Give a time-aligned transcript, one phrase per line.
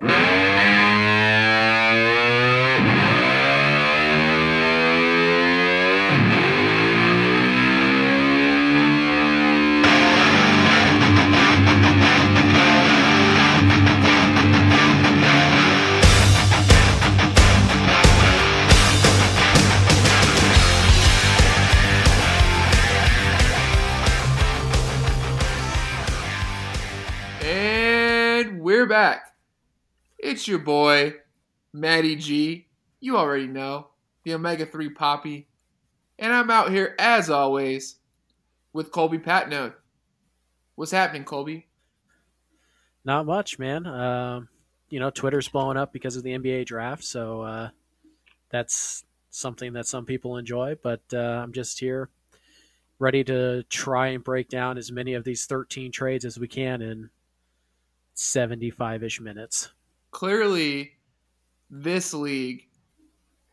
[0.00, 0.47] And
[30.38, 31.14] It's your boy,
[31.72, 32.68] Matty G.
[33.00, 33.88] You already know,
[34.22, 35.48] the Omega 3 Poppy.
[36.16, 37.96] And I'm out here, as always,
[38.72, 39.74] with Colby Patnode.
[40.76, 41.66] What's happening, Colby?
[43.04, 43.84] Not much, man.
[43.88, 44.48] Um,
[44.90, 47.70] you know, Twitter's blowing up because of the NBA draft, so uh,
[48.48, 50.76] that's something that some people enjoy.
[50.80, 52.10] But uh, I'm just here,
[53.00, 56.80] ready to try and break down as many of these 13 trades as we can
[56.80, 57.10] in
[58.14, 59.70] 75 ish minutes.
[60.10, 60.92] Clearly,
[61.70, 62.66] this league,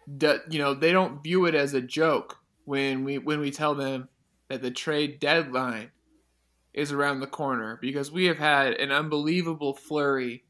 [0.08, 4.10] you know, they don't view it as a joke when we when we tell them
[4.50, 5.92] that the trade deadline
[6.74, 10.44] is around the corner because we have had an unbelievable flurry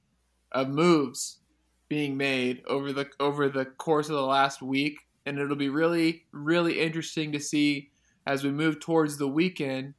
[0.51, 1.39] of moves
[1.87, 4.99] being made over the over the course of the last week.
[5.25, 7.89] And it'll be really really interesting to see
[8.27, 9.93] as we move towards the weekend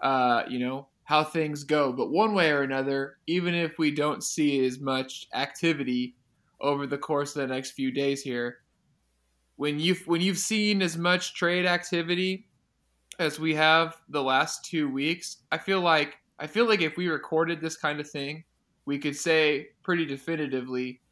[0.00, 4.22] uh, you know how things go but one way or another even if we don't
[4.22, 6.14] see as much activity
[6.60, 8.58] over the course of the next few days here
[9.56, 12.46] when you've when you've seen as much trade activity
[13.20, 17.08] as we have the last two weeks, I feel like I feel like if we
[17.08, 18.44] recorded this kind of thing,
[18.86, 21.02] we could say pretty definitively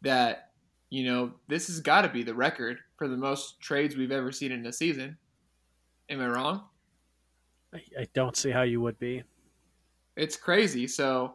[0.00, 0.52] that
[0.88, 4.32] you know this has got to be the record for the most trades we've ever
[4.32, 5.18] seen in a season.
[6.08, 6.62] Am I wrong?
[7.74, 9.22] I, I don't see how you would be.
[10.16, 10.86] It's crazy.
[10.86, 11.34] So,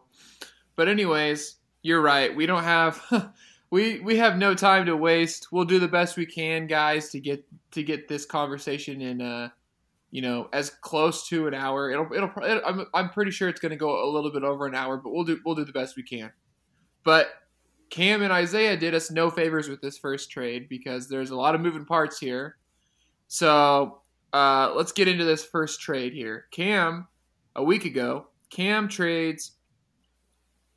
[0.76, 2.34] but anyways, you're right.
[2.34, 3.02] We don't have
[3.72, 5.48] we we have no time to waste.
[5.52, 9.50] We'll do the best we can, guys, to get to get this conversation in uh
[10.12, 11.92] you know, as close to an hour.
[11.92, 14.66] It'll, it'll, it, I'm, I'm pretty sure it's going to go a little bit over
[14.66, 16.32] an hour, but we'll do, we'll do the best we can.
[17.04, 17.30] But
[17.90, 21.56] Cam and Isaiah did us no favors with this first trade because there's a lot
[21.56, 22.58] of moving parts here.
[23.28, 24.02] So
[24.34, 26.46] uh, let's get into this first trade here.
[26.52, 27.08] Cam,
[27.56, 29.54] a week ago, Cam trades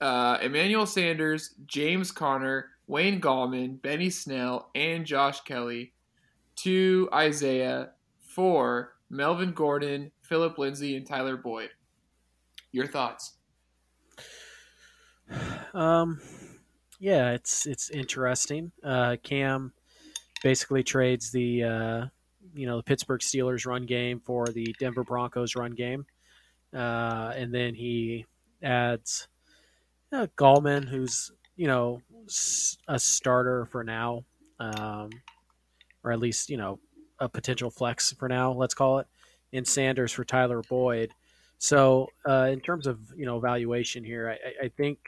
[0.03, 5.93] uh, Emmanuel Sanders, James Conner, Wayne Gallman, Benny Snell, and Josh Kelly
[6.57, 11.71] to Isaiah for Melvin Gordon, Philip Lindsay, and Tyler Boyd.
[12.73, 13.35] Your thoughts?
[15.73, 16.21] Um,
[16.99, 18.73] yeah, it's it's interesting.
[18.85, 19.73] Uh, Cam
[20.43, 22.07] basically trades the uh,
[22.55, 26.07] you know the Pittsburgh Steelers run game for the Denver Broncos run game,
[26.75, 28.27] uh, and then he
[28.63, 29.29] adds
[30.13, 32.01] uh, Gallman, who's you know
[32.89, 34.25] a starter for now,
[34.61, 35.11] um,
[36.05, 36.79] or at least you know
[37.23, 39.07] a potential flex for now, let's call it,
[39.53, 41.13] in Sanders for Tyler Boyd.
[41.59, 44.99] So, uh, in terms of you know valuation here, I, I, think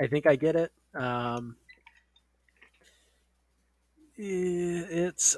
[0.00, 0.72] I think I get it.
[0.94, 1.56] Um,
[4.20, 5.36] it's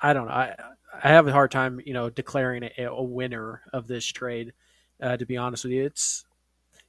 [0.00, 0.32] I don't know.
[0.32, 0.54] I
[1.02, 4.52] I have a hard time you know declaring a, a winner of this trade.
[5.00, 6.24] Uh, to be honest with you, it's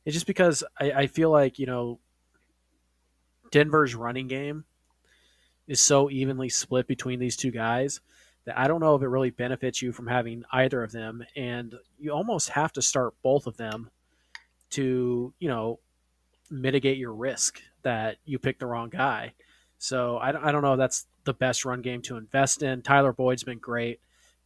[0.05, 1.99] it's just because I, I feel like you know
[3.51, 4.65] Denver's running game
[5.67, 8.01] is so evenly split between these two guys
[8.45, 11.23] that I don't know if it really benefits you from having either of them.
[11.35, 13.89] And you almost have to start both of them
[14.71, 15.79] to, you know,
[16.49, 19.33] mitigate your risk that you pick the wrong guy.
[19.83, 22.83] So I, I don't know that's the best run game to invest in.
[22.83, 23.99] Tyler Boyd's been great.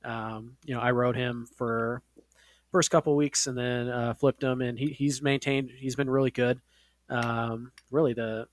[0.04, 2.02] Um, you know, I rode him for
[2.72, 5.70] first couple weeks and then uh, flipped him, and he, he's maintained.
[5.78, 6.60] He's been really good.
[7.08, 8.48] Um, really, the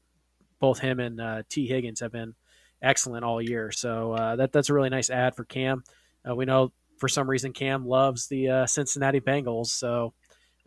[0.61, 2.35] both him and uh, Tee Higgins have been
[2.83, 3.73] excellent all year.
[3.73, 5.85] So uh, that that's a really nice ad for Cam.
[6.29, 10.13] Uh, we know for some reason Cam loves the uh, Cincinnati Bengals, so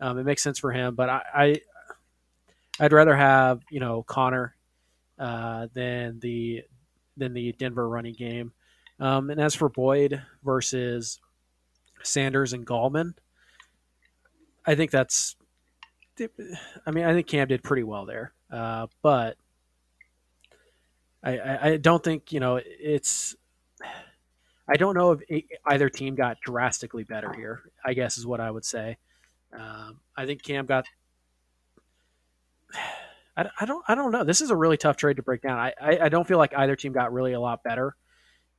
[0.00, 0.96] um, it makes sense for him.
[0.96, 4.56] But I, I would rather have you know Conner
[5.18, 6.62] uh, than the
[7.16, 8.52] than the Denver running game.
[9.00, 11.20] Um, and as for Boyd versus
[12.02, 13.14] Sanders and Gallman,
[14.66, 15.36] I think that's.
[16.86, 19.36] I mean, I think Cam did pretty well there, uh, but
[21.22, 23.36] I, I don't think you know it's.
[24.70, 27.62] I don't know if either team got drastically better here.
[27.84, 28.98] I guess is what I would say.
[29.52, 30.86] Um, I think Cam got.
[33.38, 33.84] I, I don't.
[33.86, 34.24] I don't know.
[34.24, 35.58] This is a really tough trade to break down.
[35.58, 37.94] I, I, I don't feel like either team got really a lot better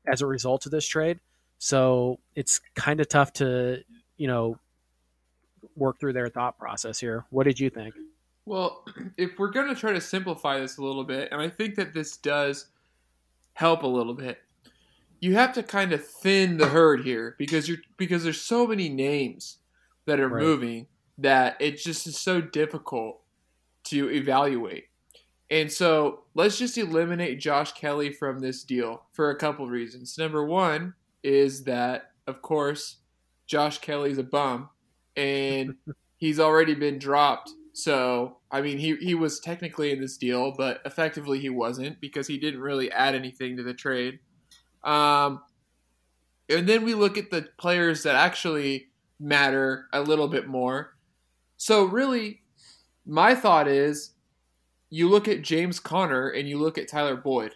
[0.07, 1.19] as a result of this trade.
[1.57, 3.83] So it's kind of tough to
[4.17, 4.57] you know
[5.75, 7.25] work through their thought process here.
[7.29, 7.93] What did you think?
[8.45, 8.85] Well,
[9.17, 11.93] if we're going to try to simplify this a little bit, and I think that
[11.93, 12.67] this does
[13.53, 14.39] help a little bit,
[15.19, 18.87] you have to kind of thin the herd here because you're because there's so many
[18.87, 19.57] names
[20.05, 20.41] that are Right.
[20.41, 20.87] moving
[21.17, 23.19] that it just is so difficult
[23.89, 24.85] to evaluate.
[25.51, 30.17] And so let's just eliminate Josh Kelly from this deal for a couple reasons.
[30.17, 30.93] Number one
[31.23, 32.97] is that, of course,
[33.47, 34.69] Josh Kelly's a bum
[35.15, 35.75] and
[36.17, 37.51] he's already been dropped.
[37.73, 42.27] So, I mean, he, he was technically in this deal, but effectively he wasn't because
[42.27, 44.19] he didn't really add anything to the trade.
[44.83, 45.41] Um,
[46.47, 48.87] and then we look at the players that actually
[49.19, 50.95] matter a little bit more.
[51.57, 52.38] So, really,
[53.09, 54.11] my thought is
[54.89, 57.55] you look at James Conner and you look at Tyler Boyd.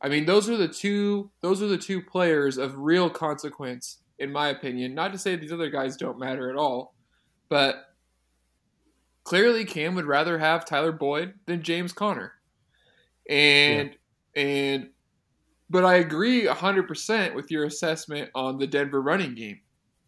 [0.00, 4.32] I mean, those are the two those are the two players of real consequence in
[4.32, 4.94] my opinion.
[4.94, 6.94] Not to say these other guys don't matter at all,
[7.48, 7.86] but
[9.24, 12.32] clearly Cam would rather have Tyler Boyd than James Conner.
[13.28, 13.96] And
[14.36, 14.90] and
[15.68, 19.60] but I agree 100% with your assessment on the Denver running game.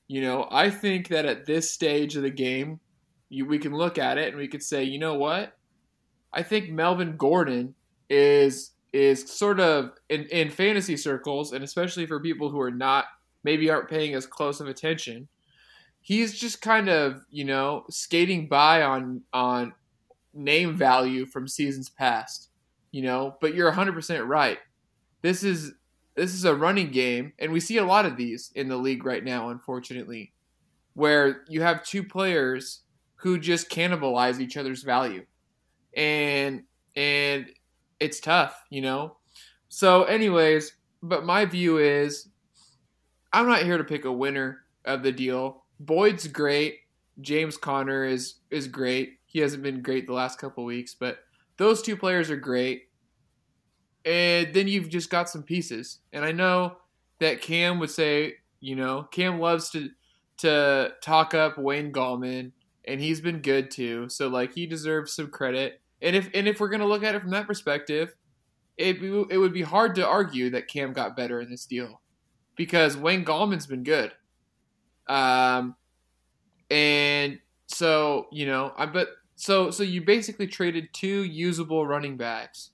[0.09, 2.81] You know, I think that at this stage of the game,
[3.29, 5.57] you, we can look at it and we could say, you know what?
[6.33, 7.75] I think Melvin Gordon
[8.11, 13.07] is is sort of in, in fantasy circles, and especially for people who are not
[13.43, 15.29] maybe aren't paying as close of attention.
[16.01, 19.73] He's just kind of you know skating by on on
[20.33, 22.51] name value from seasons past,
[22.91, 23.37] you know.
[23.41, 24.59] But you're 100 percent right.
[25.23, 25.73] This is
[26.15, 29.05] this is a running game, and we see a lot of these in the league
[29.05, 30.33] right now, unfortunately,
[30.95, 32.84] where you have two players
[33.25, 35.25] who just cannibalize each other's value
[35.97, 37.47] and and
[37.99, 39.17] it's tough, you know.
[39.71, 42.29] So, anyways, but my view is,
[43.33, 45.65] I'm not here to pick a winner of the deal.
[45.81, 46.81] Boyd's great.
[47.23, 49.19] James Conner is is great.
[49.25, 51.21] He hasn't been great the last couple weeks, but
[51.57, 52.89] those two players are great.
[54.05, 56.01] And then you've just got some pieces.
[56.13, 56.77] And I know
[57.21, 59.89] that Cam would say, you know, Cam loves to
[60.37, 62.53] to talk up Wayne Gallman,
[62.87, 64.09] and he's been good too.
[64.09, 65.81] So like he deserves some credit.
[66.03, 68.15] And if and if we're gonna look at it from that perspective,
[68.77, 72.01] it it would be hard to argue that Cam got better in this deal
[72.57, 74.13] because Wayne Gallman's been good.
[75.07, 75.77] Um,
[76.71, 82.71] and so you know, I but so so you basically traded two usable running backs,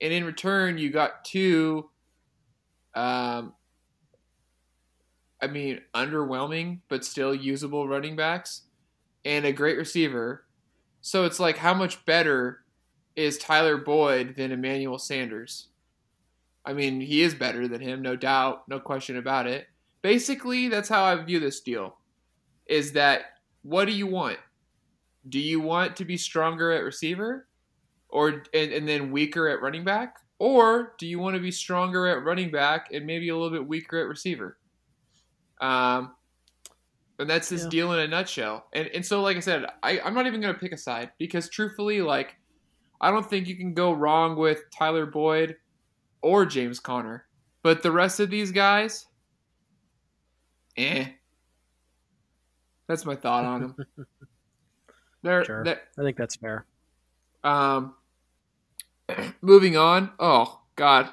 [0.00, 1.90] and in return you got two.
[2.94, 3.54] Um,
[5.40, 8.62] I mean, underwhelming but still usable running backs,
[9.28, 10.46] and a great receiver.
[11.02, 12.64] So it's like, how much better
[13.14, 15.68] is Tyler Boyd than Emmanuel Sanders?
[16.64, 19.66] I mean, he is better than him, no doubt, no question about it.
[20.00, 21.98] Basically, that's how I view this deal.
[22.66, 24.38] Is that what do you want?
[25.28, 27.48] Do you want to be stronger at receiver,
[28.08, 32.06] or and, and then weaker at running back, or do you want to be stronger
[32.06, 34.56] at running back and maybe a little bit weaker at receiver?
[35.60, 36.14] Um,
[37.18, 37.68] and that's this Yeah.
[37.68, 38.66] deal in a nutshell.
[38.72, 41.10] And and so, like I said, I, I'm not even going to pick a side
[41.18, 42.36] because truthfully, like,
[43.00, 45.56] I don't think you can go wrong with Tyler Boyd
[46.22, 47.24] or James Conner.
[47.62, 49.06] But the rest of these guys,
[50.76, 51.06] eh.
[52.86, 53.76] That's my thought on them.
[55.22, 55.64] They're, Sure.
[55.64, 56.64] they're I think that's fair.
[57.42, 57.94] um,
[59.42, 60.10] moving on.
[60.20, 61.10] Oh God,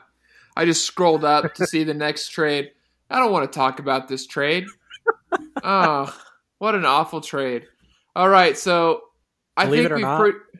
[0.55, 2.71] I just scrolled up to see the next trade.
[3.09, 4.65] I don't want to talk about this trade.
[5.63, 6.17] Oh,
[6.57, 7.67] what an awful trade.
[8.15, 9.03] All right, so
[9.57, 10.01] I Believe think it or we.
[10.01, 10.59] not, Pre-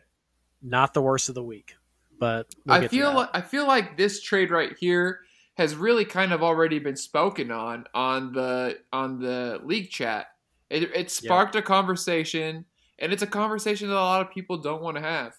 [0.62, 1.75] Not the worst of the week,
[2.20, 5.22] but we'll I feel like I feel like this trade right here
[5.58, 10.28] has really kind of already been spoken on on the on the league chat.
[10.70, 12.66] It, it sparked a conversation,
[13.00, 15.34] and it's a conversation that a lot of people don't want to have,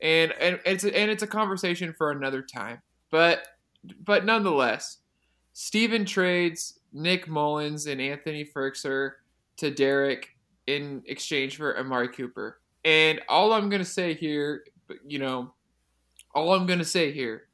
[0.00, 2.82] and and it's a, and it's a conversation for another time.
[3.10, 3.46] But
[4.04, 4.98] but nonetheless,
[5.54, 9.12] Steven trades Nick Mullens and Anthony Firkser
[9.58, 12.60] to Derek in exchange for Amari Cooper.
[12.84, 14.64] And all I'm gonna say here,
[15.06, 15.52] you know,
[16.34, 17.48] all I'm gonna say here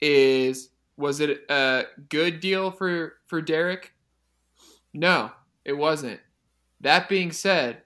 [0.00, 3.94] is was it a good deal for for Derek?
[4.92, 5.32] No,
[5.64, 6.20] it wasn't.
[6.80, 7.82] That being said,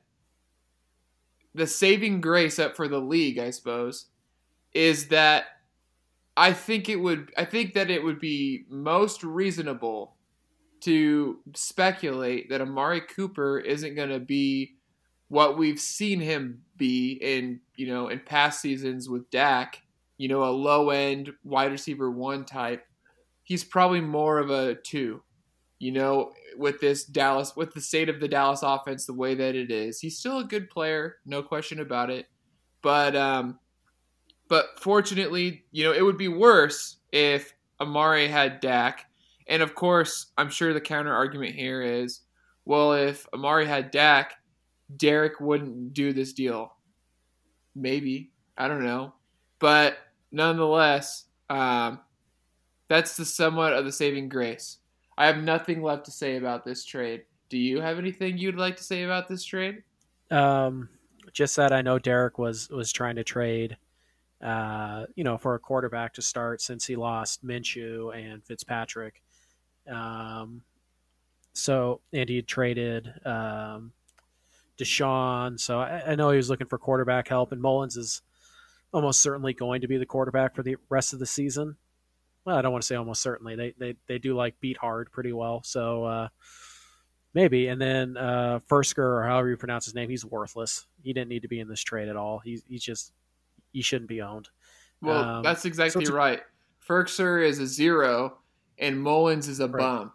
[1.54, 4.06] the saving grace up for the league, I suppose,
[4.72, 5.44] is that
[6.36, 10.13] I think it would I think that it would be most reasonable
[10.84, 14.74] to speculate that Amari Cooper isn't going to be
[15.28, 19.82] what we've seen him be in, you know, in past seasons with Dak,
[20.18, 22.84] you know, a low end wide receiver one type.
[23.42, 25.22] He's probably more of a two,
[25.78, 29.54] you know, with this Dallas, with the state of the Dallas offense the way that
[29.54, 30.00] it is.
[30.00, 32.26] He's still a good player, no question about it.
[32.82, 33.58] But um,
[34.48, 39.06] but fortunately, you know, it would be worse if Amari had Dak.
[39.46, 42.20] And of course, I'm sure the counter argument here is,
[42.64, 44.34] well, if Amari had Dak,
[44.96, 46.74] Derek wouldn't do this deal.
[47.74, 49.14] Maybe I don't know,
[49.58, 49.98] but
[50.30, 52.00] nonetheless, um,
[52.88, 54.78] that's the somewhat of the saving grace.
[55.18, 57.24] I have nothing left to say about this trade.
[57.48, 59.82] Do you have anything you'd like to say about this trade?
[60.30, 60.88] Um,
[61.32, 63.76] just that I know Derek was was trying to trade,
[64.42, 69.22] uh, you know, for a quarterback to start since he lost Minshew and Fitzpatrick.
[69.90, 70.62] Um,
[71.52, 73.92] so and he had traded um,
[74.78, 75.58] Deshaun.
[75.58, 78.22] So I, I know he was looking for quarterback help, and Mullens is
[78.92, 81.76] almost certainly going to be the quarterback for the rest of the season.
[82.44, 83.56] Well, I don't want to say almost certainly.
[83.56, 85.62] They they, they do like Beathard pretty well.
[85.64, 86.28] So uh,
[87.32, 87.68] maybe.
[87.68, 90.86] And then uh, Firkser, or however you pronounce his name, he's worthless.
[91.02, 92.38] He didn't need to be in this trade at all.
[92.38, 93.12] He's he's just
[93.72, 94.48] he shouldn't be owned.
[95.00, 96.40] Well, um, that's exactly so right.
[96.86, 98.38] Firkser is a zero,
[98.78, 99.80] and Mullens is a right.
[99.80, 100.12] bum.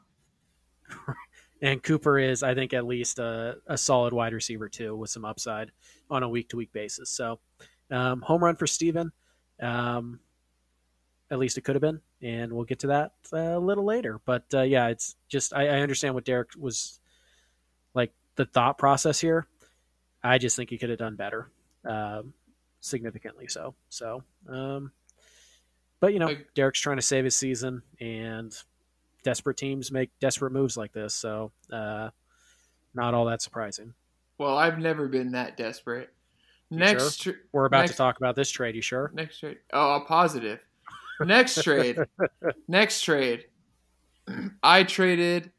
[1.61, 5.25] and Cooper is, I think, at least a, a solid wide receiver too, with some
[5.25, 5.71] upside
[6.09, 7.09] on a week to week basis.
[7.09, 7.39] So,
[7.91, 9.11] um, home run for Steven.
[9.61, 10.19] Um,
[11.31, 14.19] at least it could have been, and we'll get to that a little later.
[14.25, 16.99] But uh, yeah, it's just I, I, understand what Derek was
[17.93, 19.47] like the thought process here.
[20.23, 21.51] I just think he could have done better,
[21.85, 22.33] um,
[22.79, 23.75] significantly so.
[23.89, 24.91] So, um,
[25.99, 28.55] but you know, Derek's trying to save his season, and
[29.23, 31.13] desperate teams make desperate moves like this.
[31.13, 32.09] So, uh,
[32.93, 33.93] not all that surprising.
[34.37, 36.13] Well, I've never been that desperate.
[36.71, 37.33] Next, sure?
[37.51, 38.75] we're about next, to talk about this trade.
[38.75, 39.11] You sure?
[39.13, 39.57] Next trade.
[39.73, 40.59] Oh, positive.
[41.19, 41.97] Next trade.
[42.67, 43.45] Next trade.
[44.63, 45.51] I traded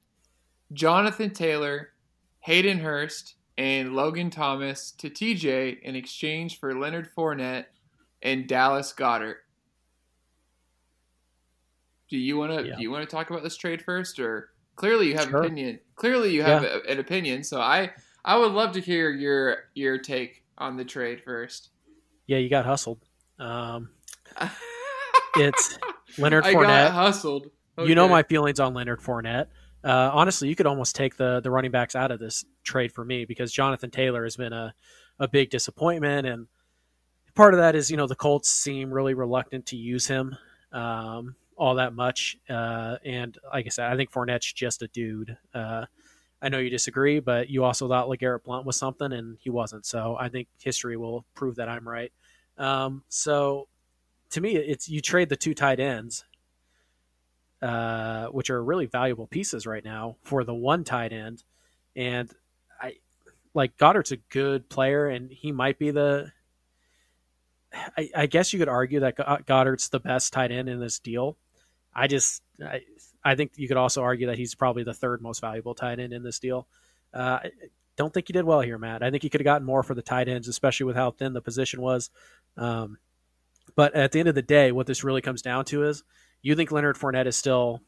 [0.73, 1.91] Jonathan Taylor,
[2.41, 7.67] Hayden Hurst, and Logan Thomas to TJ in exchange for Leonard Fournette
[8.23, 9.37] and Dallas Goedert.
[12.11, 12.77] Do you want to yeah.
[12.77, 15.43] do you want to talk about this trade first, or clearly you have sure.
[15.43, 15.79] opinion?
[15.95, 16.79] Clearly you have yeah.
[16.87, 17.45] a, an opinion.
[17.45, 17.93] So I
[18.25, 21.71] I would love to hear your your take on the trade first.
[22.27, 22.99] Yeah, you got hustled.
[23.39, 23.91] Um,
[25.37, 25.79] it's
[26.19, 26.67] Leonard Fournette.
[26.67, 27.51] I got hustled.
[27.79, 27.89] Okay.
[27.89, 29.47] You know my feelings on Leonard Fournette.
[29.83, 33.05] Uh, honestly, you could almost take the the running backs out of this trade for
[33.05, 34.75] me because Jonathan Taylor has been a,
[35.19, 36.49] a big disappointment, and
[37.35, 40.37] part of that is you know the Colts seem really reluctant to use him
[40.73, 42.39] um, all that much.
[42.49, 45.37] Uh, and like I said, I think Fournette's just a dude.
[45.53, 45.85] Uh,
[46.41, 49.85] I know you disagree, but you also thought LeGarrette Blunt was something, and he wasn't.
[49.85, 52.13] So I think history will prove that I'm right.
[52.57, 53.69] Um, so
[54.31, 56.25] to me, it's you trade the two tight ends,
[57.61, 61.45] uh, which are really valuable pieces right now for the one tight end,
[61.95, 62.33] and
[62.81, 62.95] I
[63.53, 66.33] like Goedert's a good player, and he might be the.
[67.99, 71.37] I, I guess you could argue that Goedert's the best tight end in this deal.
[71.95, 72.83] I just I,
[73.25, 76.13] I think you could also argue that he's probably the third most valuable tight end
[76.13, 76.67] in this deal.
[77.13, 77.51] Uh, I
[77.97, 79.03] don't think he did well here, Matt.
[79.03, 81.33] I think he could have gotten more for the tight ends, especially with how thin
[81.33, 82.11] the position was.
[82.57, 82.99] Um,
[83.75, 86.03] but at the end of the day, what this really comes down to is
[86.43, 87.83] you think Leonard Fournette is still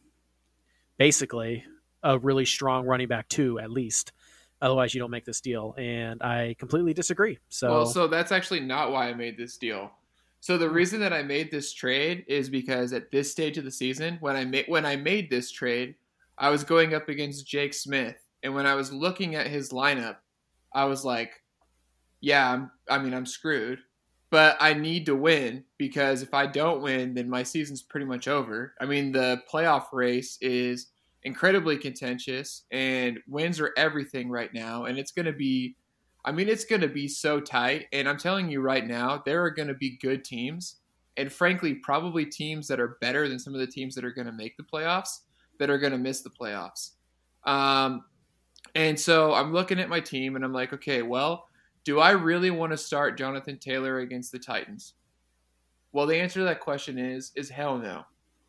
[0.99, 1.65] basically
[2.03, 4.13] a really strong running back too, at least.
[4.61, 7.39] Otherwise, you don't make this deal, and I completely disagree.
[7.49, 9.91] So, well, so that's actually not why I made this deal.
[10.43, 10.75] So the hmm.
[10.75, 14.37] reason that I made this trade is because at this stage of the season, when
[14.37, 15.95] I made when I made this trade,
[16.37, 20.17] I was going up against Jake Smith, and when I was looking at his lineup,
[20.75, 21.41] I was like,
[22.21, 23.79] "Yeah, I'm, I mean, I'm screwed."
[24.33, 28.29] but I need to win because if I don't win, then my season's pretty much
[28.29, 28.73] over.
[28.81, 30.87] I mean, the playoff race is
[31.25, 34.87] incredibly contentious, and wins are everything right now.
[34.87, 35.77] And it's going to be,
[36.25, 37.87] I mean, it's going to be so tight.
[37.93, 40.77] And I'm telling you right now, there are going to be good teams,
[41.17, 44.27] and frankly, probably teams that are better than some of the teams that are going
[44.27, 45.21] to make the playoffs
[45.59, 46.93] that are going to miss the playoffs.
[47.45, 48.05] Um,
[48.75, 51.47] and so I'm looking at my team, and I'm like, okay, well
[51.85, 54.95] do I really want to start Jonathan Taylor against the Titans?
[55.93, 58.05] Well, the answer to that question is is hell no.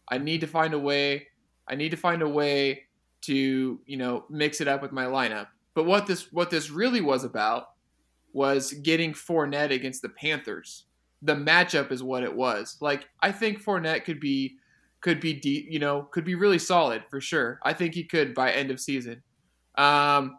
[0.07, 1.27] I need to find a way.
[1.67, 2.83] I need to find a way
[3.21, 5.47] to you know mix it up with my lineup.
[5.75, 7.69] But what this what this really was about
[8.33, 10.85] was getting Fournette against the Panthers.
[11.21, 12.77] The matchup is what it was.
[12.81, 14.57] Like I think Fournette could be
[15.01, 17.59] could be deep, you know, could be really solid for sure.
[17.63, 19.21] I think he could by end of season.
[19.75, 20.37] Um,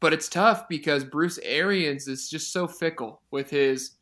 [0.00, 3.92] but it's tough because Bruce Arians is just so fickle with his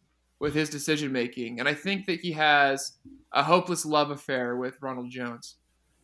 [0.40, 2.98] with his decision making, and I think that he has
[3.32, 5.56] a hopeless love affair with Ronald Jones.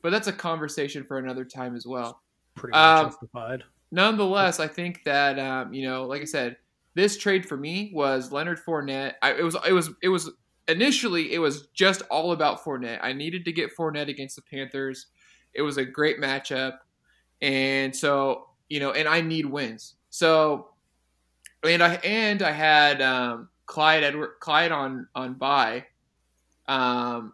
[0.02, 2.22] But that's a conversation for another time as well.
[2.54, 3.64] Pretty much um, justified.
[3.92, 6.56] Nonetheless, I think that um, you know, like I said,
[6.94, 9.14] this trade for me was Leonard Fournette.
[9.22, 10.30] I, it was it was it was
[10.68, 13.00] initially it was just all about Fournette.
[13.02, 15.06] I needed to get Fournette against the Panthers.
[15.54, 16.78] It was a great matchup,
[17.42, 19.94] and so you know, and I need wins.
[20.10, 20.68] So,
[21.64, 25.86] and I and I had um, Clyde Edward Clyde on on bye,
[26.68, 27.32] um,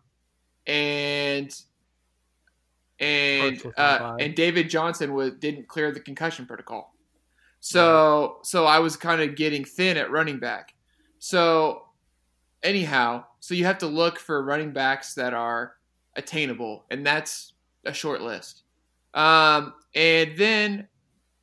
[0.66, 1.54] and
[3.00, 6.94] and uh, and David Johnson was didn't clear the concussion protocol.
[7.60, 10.74] So so I was kind of getting thin at running back.
[11.18, 11.86] So
[12.62, 15.74] anyhow, so you have to look for running backs that are
[16.14, 17.52] attainable, and that's
[17.84, 18.62] a short list.
[19.14, 20.88] Um, and then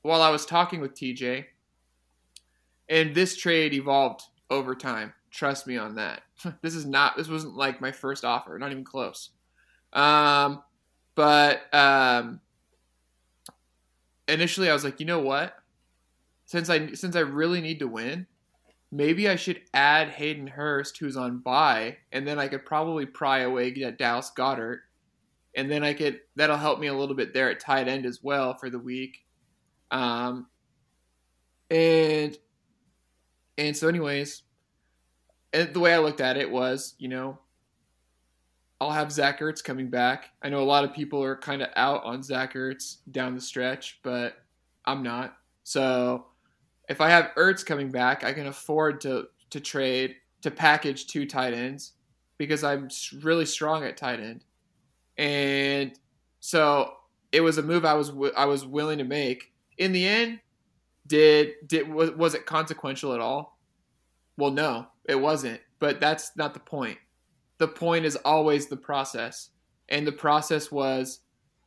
[0.04, 1.46] while I was talking with TJ,
[2.90, 5.14] and this trade evolved over time.
[5.32, 6.22] Trust me on that.
[6.62, 7.18] this is not.
[7.18, 8.58] This wasn't like my first offer.
[8.60, 9.30] Not even close.
[9.94, 10.62] Um,
[11.16, 12.40] but um,
[14.28, 15.56] initially, I was like, you know what?
[16.46, 18.28] Since I since I really need to win,
[18.92, 23.40] maybe I should add Hayden Hurst, who's on bye, and then I could probably pry
[23.40, 24.80] away get Dallas Goedert,
[25.56, 28.22] and then I could that'll help me a little bit there at tight end as
[28.22, 29.26] well for the week.
[29.92, 30.48] Um,
[31.70, 32.38] and
[33.58, 34.44] and so, anyways,
[35.54, 37.40] and the way I looked at it was, you know,
[38.84, 40.32] I'll have Zach Ertz coming back.
[40.42, 43.40] I know a lot of people are kind of out on Zach Ertz down the
[43.40, 44.34] stretch, but
[44.84, 45.38] I'm not.
[45.64, 46.26] So
[46.90, 51.26] if I have Ertz coming back, I can afford to to trade to package two
[51.26, 51.94] tight ends
[52.38, 52.90] because I'm
[53.22, 54.44] really strong at tight end,
[55.18, 55.98] and
[56.42, 56.92] so
[57.32, 59.54] it was a move I was I was willing to make.
[59.78, 60.42] In the end,
[61.08, 63.58] did did was, was it consequential at all?
[64.38, 65.62] Well, no, it wasn't.
[65.80, 66.98] But that's not the point.
[67.58, 69.50] The point is always the process,
[69.90, 71.20] and the process was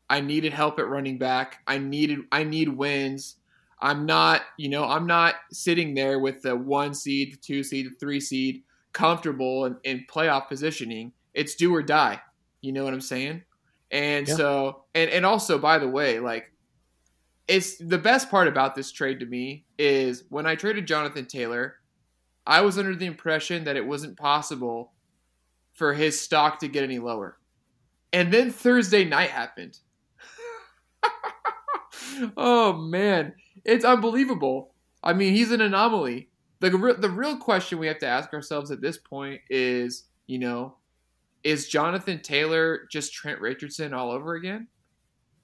[0.09, 1.59] I needed help at running back.
[1.66, 3.37] I needed I need wins.
[3.81, 7.87] I'm not, you know, I'm not sitting there with the one seed, the two seed,
[7.87, 8.62] the three seed,
[8.93, 11.12] comfortable in, in playoff positioning.
[11.35, 12.21] It's do or die.
[12.62, 13.43] You know what I'm saying?
[13.91, 14.34] And yeah.
[14.34, 16.52] so, and and also, by the way, like,
[17.47, 21.76] it's the best part about this trade to me is when I traded Jonathan Taylor,
[22.47, 24.93] I was under the impression that it wasn't possible
[25.76, 27.39] for his stock to get any lower.
[28.12, 29.78] And then Thursday night happened.
[32.36, 33.34] oh man,
[33.65, 34.75] it's unbelievable.
[35.02, 36.30] I mean, he's an anomaly.
[36.60, 40.76] The, the real question we have to ask ourselves at this point is, you know,
[41.45, 44.67] is Jonathan Taylor just Trent Richardson all over again?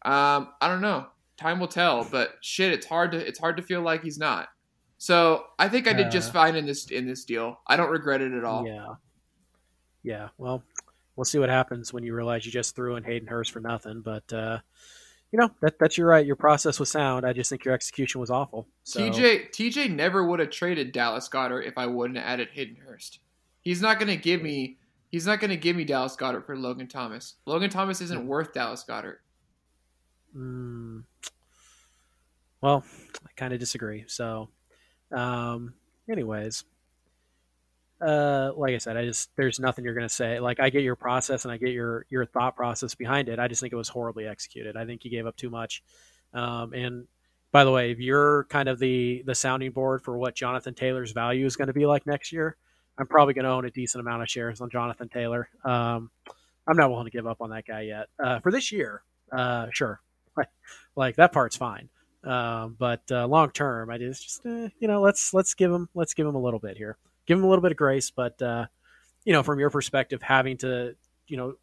[0.04, 1.06] Um, I don't know.
[1.36, 4.48] Time will tell, but shit, it's hard to it's hard to feel like he's not.
[4.98, 7.60] So I think I did just fine in this in this deal.
[7.66, 8.66] I don't regret it at all.
[8.66, 8.94] Yeah,
[10.02, 10.28] yeah.
[10.38, 10.62] Well,
[11.16, 14.00] we'll see what happens when you realize you just threw in Hayden Hurst for nothing.
[14.02, 14.58] But uh,
[15.30, 16.26] you know that that's your right.
[16.26, 17.26] Your process was sound.
[17.26, 18.66] I just think your execution was awful.
[18.84, 19.00] So.
[19.00, 23.20] TJ TJ never would have traded Dallas Goedert if I wouldn't have added Hayden Hurst.
[23.62, 24.78] He's not going to give me.
[25.10, 27.34] He's not going to give me Dallas Goedert for Logan Thomas.
[27.46, 29.16] Logan Thomas isn't worth Dallas Goedert.
[30.36, 31.04] Mm.
[32.62, 32.84] Well,
[33.24, 34.04] I kind of disagree.
[34.06, 34.48] So,
[35.10, 35.74] um,
[36.08, 36.64] anyways,
[38.02, 40.40] uh, like I said, I just there's nothing you're gonna say.
[40.40, 43.38] Like I get your process and I get your your thought process behind it.
[43.38, 44.76] I just think it was horribly executed.
[44.76, 45.82] I think you gave up too much.
[46.34, 47.06] Um, and
[47.52, 51.12] by the way, if you're kind of the the sounding board for what Jonathan Taylor's
[51.12, 52.56] value is going to be like next year,
[52.98, 55.48] I'm probably going to own a decent amount of shares on Jonathan Taylor.
[55.64, 56.10] Um,
[56.66, 58.06] I'm not willing to give up on that guy yet.
[58.22, 60.00] Uh, for this year, uh, sure,
[60.96, 61.88] like that part's fine.
[62.24, 65.88] Um, but uh, long term, I just, just uh, you know let's let's give him
[65.94, 68.10] let's give him a little bit here give him a little bit of grace.
[68.10, 68.66] But uh,
[69.24, 71.54] you know, from your perspective, having to you know,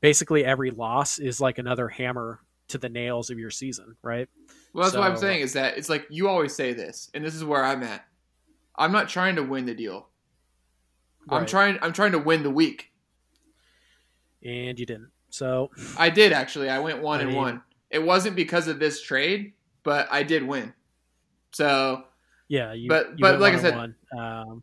[0.00, 4.28] basically every loss is like another hammer to the nails of your season, right?
[4.72, 7.24] Well, that's so, what I'm saying is that it's like you always say this, and
[7.24, 8.04] this is where I'm at.
[8.76, 10.08] I'm not trying to win the deal.
[11.26, 11.40] Right.
[11.40, 11.78] I'm trying.
[11.82, 12.92] I'm trying to win the week.
[14.44, 15.10] And you didn't.
[15.30, 16.70] So I did actually.
[16.70, 17.62] I went one I and mean, one.
[17.90, 20.74] It wasn't because of this trade, but I did win.
[21.52, 22.04] So
[22.48, 24.62] yeah, you, but you but like I said, um,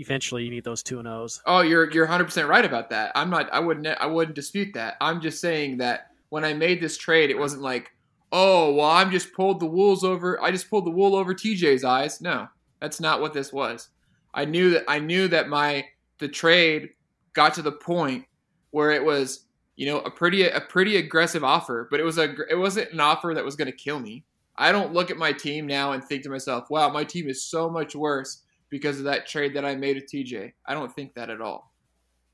[0.00, 1.42] eventually you need those two and O's.
[1.46, 3.12] Oh, you're you're 100 percent right about that.
[3.14, 3.52] I'm not.
[3.52, 3.86] I wouldn't.
[3.86, 4.96] I wouldn't dispute that.
[5.00, 7.92] I'm just saying that when I made this trade, it wasn't like,
[8.32, 10.42] oh, well, I'm just pulled the wools over.
[10.42, 12.20] I just pulled the wool over TJ's eyes.
[12.20, 12.48] No,
[12.80, 13.90] that's not what this was.
[14.32, 14.84] I knew that.
[14.88, 15.86] I knew that my
[16.18, 16.90] the trade
[17.34, 18.24] got to the point
[18.70, 22.34] where it was, you know, a pretty a pretty aggressive offer, but it was a
[22.48, 24.24] it wasn't an offer that was going to kill me.
[24.56, 27.42] I don't look at my team now and think to myself, wow, my team is
[27.42, 30.52] so much worse because of that trade that I made with TJ.
[30.66, 31.72] I don't think that at all.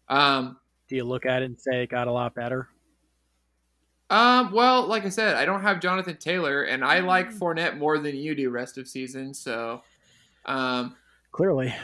[0.09, 2.68] Um, Do you look at it and say it got a lot better?
[4.09, 7.99] Um, well, like I said, I don't have Jonathan Taylor, and I like Fournette more
[7.99, 9.35] than you do rest of season.
[9.35, 9.83] So,
[10.44, 10.94] um,
[11.33, 11.75] Clearly,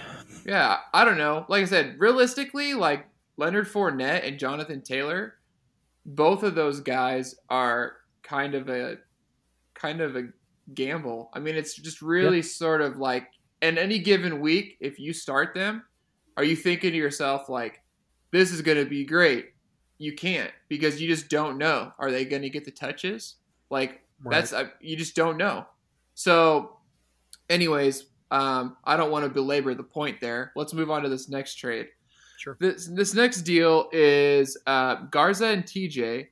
[0.47, 1.45] yeah, I don't know.
[1.49, 5.35] Like I said, realistically, like Leonard Fournette and Jonathan Taylor,
[6.07, 8.99] both of those guys are kind of a
[9.75, 10.29] kind of a
[10.75, 11.29] gamble.
[11.35, 13.29] I mean, it's just really sort of like
[13.63, 15.85] in any given week, if you start them,
[16.37, 17.81] are you thinking to yourself like,
[18.31, 19.51] "This is going to be great"?
[19.99, 21.93] You can't because you just don't know.
[21.99, 23.37] Are they going to get the touches?
[23.71, 24.37] Like Right.
[24.37, 25.67] that's uh, you just don't know.
[26.15, 26.77] So,
[27.51, 30.53] anyways, um, I don't want to belabor the point there.
[30.55, 31.89] Let's move on to this next trade.
[32.39, 32.57] sure.
[32.61, 36.29] This this next deal is uh, Garza and TJ.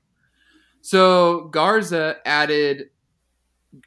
[0.82, 2.90] So Garza added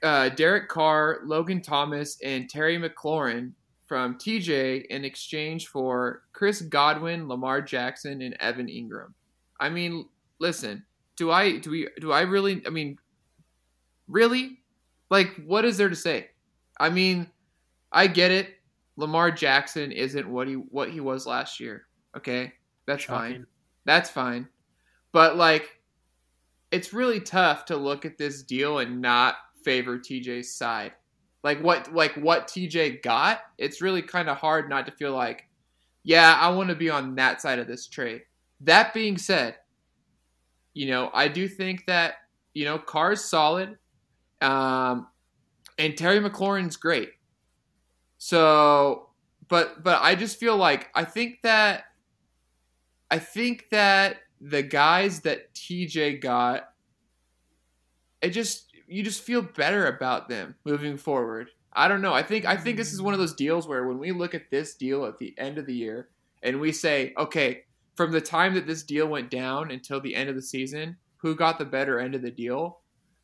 [0.02, 3.52] uh, Derek Carr, Logan Thomas, and Terry McLaurin
[3.86, 9.14] from TJ in exchange for Chris Godwin, Lamar Jackson, and Evan Engram.
[9.60, 10.06] I mean,
[10.40, 12.62] listen, do I do we do I really?
[12.66, 12.98] I mean,
[14.08, 14.60] really?
[15.10, 16.30] Like, what is there to say?
[16.80, 17.30] I mean,
[17.92, 18.56] I get it.
[18.96, 21.86] Lamar Jackson isn't what he what he was last year.
[22.16, 22.54] Okay,
[22.86, 23.46] that's fine.
[23.86, 24.48] That's fine.
[25.12, 25.80] But like,
[26.72, 30.94] it's really tough to look at this deal and not favor TJ's side.
[31.44, 35.48] Like what like what TJ got, it's really kind of hard not to feel like,
[36.04, 38.22] yeah, I want to be on that side of this trade.
[38.62, 39.58] That being said,
[40.74, 42.16] you know, I do think that,
[42.54, 43.78] you know, Carr's solid.
[44.42, 45.08] Um
[45.78, 47.10] and Terry McLaurin's great.
[48.18, 49.10] So,
[49.50, 51.86] but but I just feel like I think that
[53.12, 56.70] I think that the guys that TJ got,
[58.22, 61.50] it just you just feel better about them moving forward.
[61.74, 62.14] I don't know.
[62.14, 64.52] I think I think this is one of those deals where when we look at
[64.52, 66.10] this deal at the end of the year
[66.44, 67.64] and we say, okay,
[67.96, 71.36] from the time that this deal went down until the end of the season, who
[71.36, 72.80] got the better end of the deal?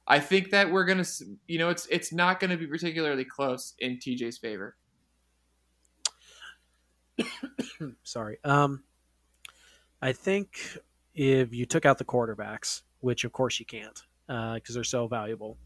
[0.07, 1.05] I think that we're gonna,
[1.47, 4.75] you know, it's it's not gonna be particularly close in TJ's favor.
[8.03, 8.37] Sorry.
[8.43, 8.83] Um,
[10.01, 10.79] I think
[11.13, 15.57] if you took out the quarterbacks, which of course you can't because they're so valuable,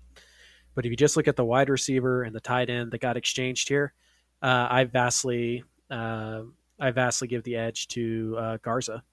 [0.75, 3.17] but if you just look at the wide receiver and the tight end that got
[3.17, 3.93] exchanged here,
[4.41, 6.41] uh, I vastly, uh,
[6.79, 9.03] I vastly give the edge to uh, Garza.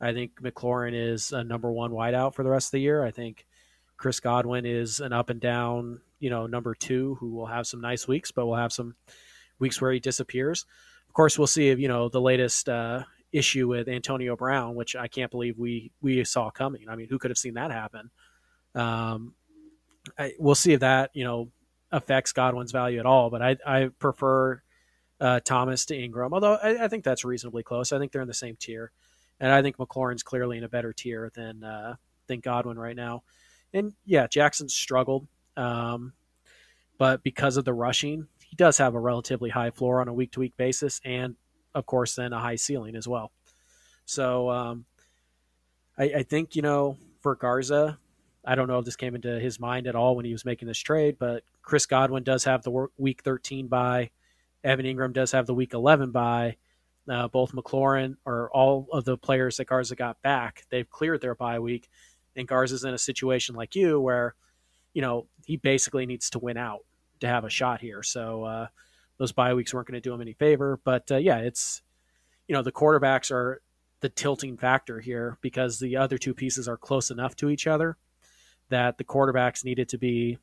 [0.00, 3.04] I think McLaurin is a number one wideout for the rest of the year.
[3.04, 3.46] I think
[3.96, 7.80] Chris Godwin is an up and down, you know, number two who will have some
[7.80, 8.96] nice weeks, but will have some
[9.60, 10.66] weeks where he disappears.
[11.08, 14.96] Of course, we'll see if you know the latest uh, issue with Antonio Brown, which
[14.96, 16.88] I can't believe we we saw coming.
[16.88, 18.10] I mean, who could have seen that happen?
[18.74, 19.34] Um,
[20.18, 21.50] I, we'll see if that you know
[21.90, 23.30] affects Godwin's value at all.
[23.30, 24.62] But I I prefer
[25.20, 27.92] uh, Thomas to Engram, although I, I think that's reasonably close.
[27.92, 28.90] I think they're in the same tier,
[29.40, 33.22] and I think McLaurin's clearly in a better tier than uh, than Godwin right now.
[33.72, 36.12] And yeah, Jackson struggled, um,
[36.98, 40.32] but because of the rushing, he does have a relatively high floor on a week
[40.32, 41.36] to week basis, and
[41.74, 43.32] of course, then a high ceiling as well.
[44.04, 44.84] So um,
[45.96, 47.98] I, I think you know for Garza,
[48.44, 50.66] I don't know if this came into his mind at all when he was making
[50.68, 54.10] this trade, but Chris Godwin does have the week 13 by.
[54.64, 56.56] Evan Engram does have the week 11 by.
[57.08, 61.34] Uh, both McLaurin or all of the players that Garza got back, they've cleared their
[61.34, 61.88] bye week.
[62.36, 64.36] And Garza's in a situation like you where,
[64.94, 66.84] you know, he basically needs to win out
[67.18, 68.04] to have a shot here.
[68.04, 68.66] So uh,
[69.18, 70.78] those bye weeks weren't going to do him any favor.
[70.84, 71.82] But uh, yeah, it's,
[72.46, 73.60] you know, the quarterbacks are
[73.98, 77.96] the tilting factor here because the other two pieces are close enough to each other
[78.72, 80.38] that the quarterbacks needed to be,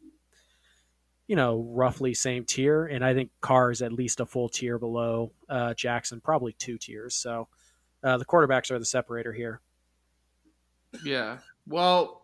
[1.28, 2.86] you know, roughly same tier.
[2.86, 6.78] And I think Carr is at least a full tier below uh, Jackson, probably two
[6.78, 7.16] tiers.
[7.16, 7.48] So
[8.04, 9.62] uh, the quarterbacks are the separator here.
[11.04, 11.40] Yeah.
[11.68, 12.22] Well,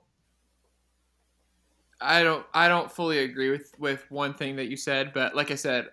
[2.02, 5.50] I don't I don't fully agree with with one thing that you said, but like
[5.50, 5.90] I said,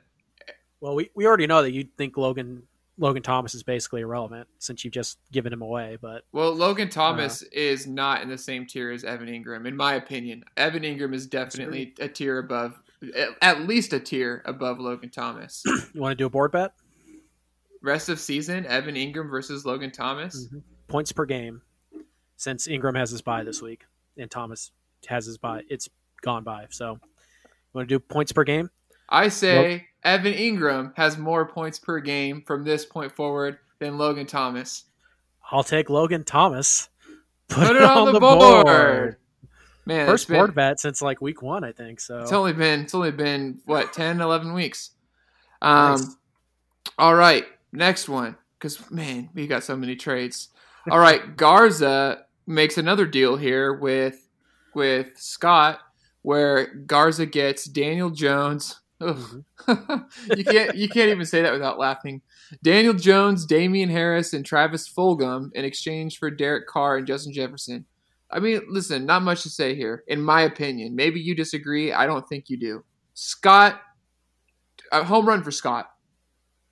[0.81, 2.65] Well, we, we already know that you think Logan
[2.99, 5.97] Logan Thomas is basically irrelevant since you've just given him away.
[6.01, 9.95] But well, Logan Thomas is not in the same tier as Evan Engram in my
[9.95, 10.45] opinion.
[10.57, 12.79] Evan Engram is definitely a tier above
[13.41, 15.63] at least a tier above Logan Thomas.
[15.67, 16.73] you want to do a board bet?
[17.83, 20.47] Rest of season, Evan Engram versus Logan Thomas.
[20.47, 20.63] Mhm.
[20.87, 21.63] Points per game,
[22.37, 24.71] since Engram has his bye this week and Thomas
[25.09, 25.63] has his bye.
[25.69, 25.89] It's
[26.21, 26.67] gone by.
[26.71, 28.71] So, you want to do points per game?
[29.13, 34.27] I say Evan Engram has more points per game from this point forward than Logan
[34.27, 34.85] Thomas.
[35.51, 36.89] I'll take Logan Thomas.
[37.49, 39.17] Put, Put it on, the, board.
[39.85, 42.01] Man, First been- board bet since like week one, I think.
[42.01, 44.93] So It's only been it's only been what 10, 11 weeks.
[45.61, 46.17] Um, Nice.
[46.99, 50.49] all right, next one because man, we got so many trades.
[50.91, 54.29] All right, Garza makes another deal here with
[54.75, 55.81] with Scott
[56.23, 58.81] where Garza gets Daniel Jones.
[59.03, 60.35] Mm-hmm.
[60.37, 62.23] you can't you can't even say that without laughing.
[62.63, 67.85] Daniel Jones, Damien Harris, and Travis Fulgham in exchange for Derek Carr and Justin Jefferson.
[68.31, 70.97] I mean, listen, not much to say here, in my opinion.
[70.97, 71.93] Maybe you disagree.
[71.93, 72.85] I don't think you do.
[73.15, 73.81] Scott,
[74.91, 75.91] a home run for Scott.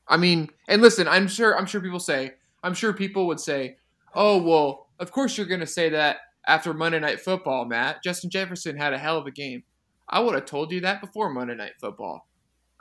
[0.08, 3.76] I mean, and listen, I'm sure I'm sure people say, I'm sure people would say,
[4.14, 8.02] "Oh, well, of course you're going to say that after Monday Night Football, Matt.
[8.02, 9.62] Justin Jefferson had a hell of a game."
[10.10, 12.28] I would have told you that before Monday Night Football.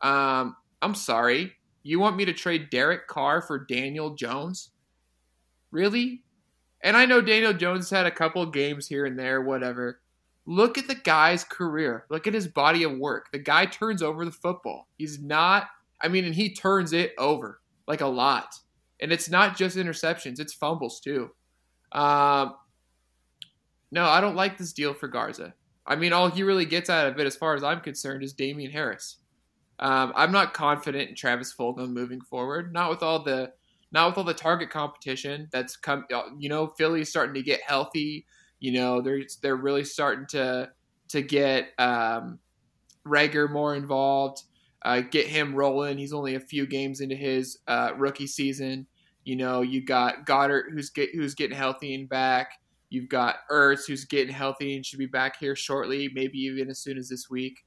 [0.02, 1.54] Um, I'm sorry.
[1.84, 4.72] You want me to trade Derek Carr for Daniel Jones?
[5.72, 6.24] Really?
[6.82, 10.02] And I know Daniel Jones had a couple games here and there, whatever.
[10.46, 12.06] Look at the guy's career.
[12.10, 13.32] Look at his body of work.
[13.32, 14.88] The guy turns over the football.
[14.98, 15.68] He's not,
[16.02, 18.56] I mean, and he turns it over like a lot.
[19.00, 21.32] And it's not just interceptions, it's fumbles too.
[21.92, 22.56] Um,
[23.92, 25.54] no, I don't like this deal for Garza.
[25.90, 28.32] I mean, all he really gets out of it, as far as I'm concerned, is
[28.32, 29.18] Damien Harris.
[29.80, 32.72] Um, I'm not confident in Travis Fulgham moving forward.
[32.72, 33.52] Not with all the
[33.92, 36.06] not with all the target competition that's come.
[36.38, 38.26] You know, Philly's starting to get healthy.
[38.60, 40.70] You know, they're they're really starting to
[41.10, 42.40] to get um,
[43.06, 44.44] Reagor more involved.
[44.82, 45.98] Uh, get him rolling.
[45.98, 48.86] He's only a few games into his uh, rookie season.
[49.26, 52.59] You know, you got Goedert who's get who's getting healthy and back.
[52.90, 56.80] You've got Ertz who's getting healthy and should be back here shortly, maybe even as
[56.80, 57.60] soon as this week.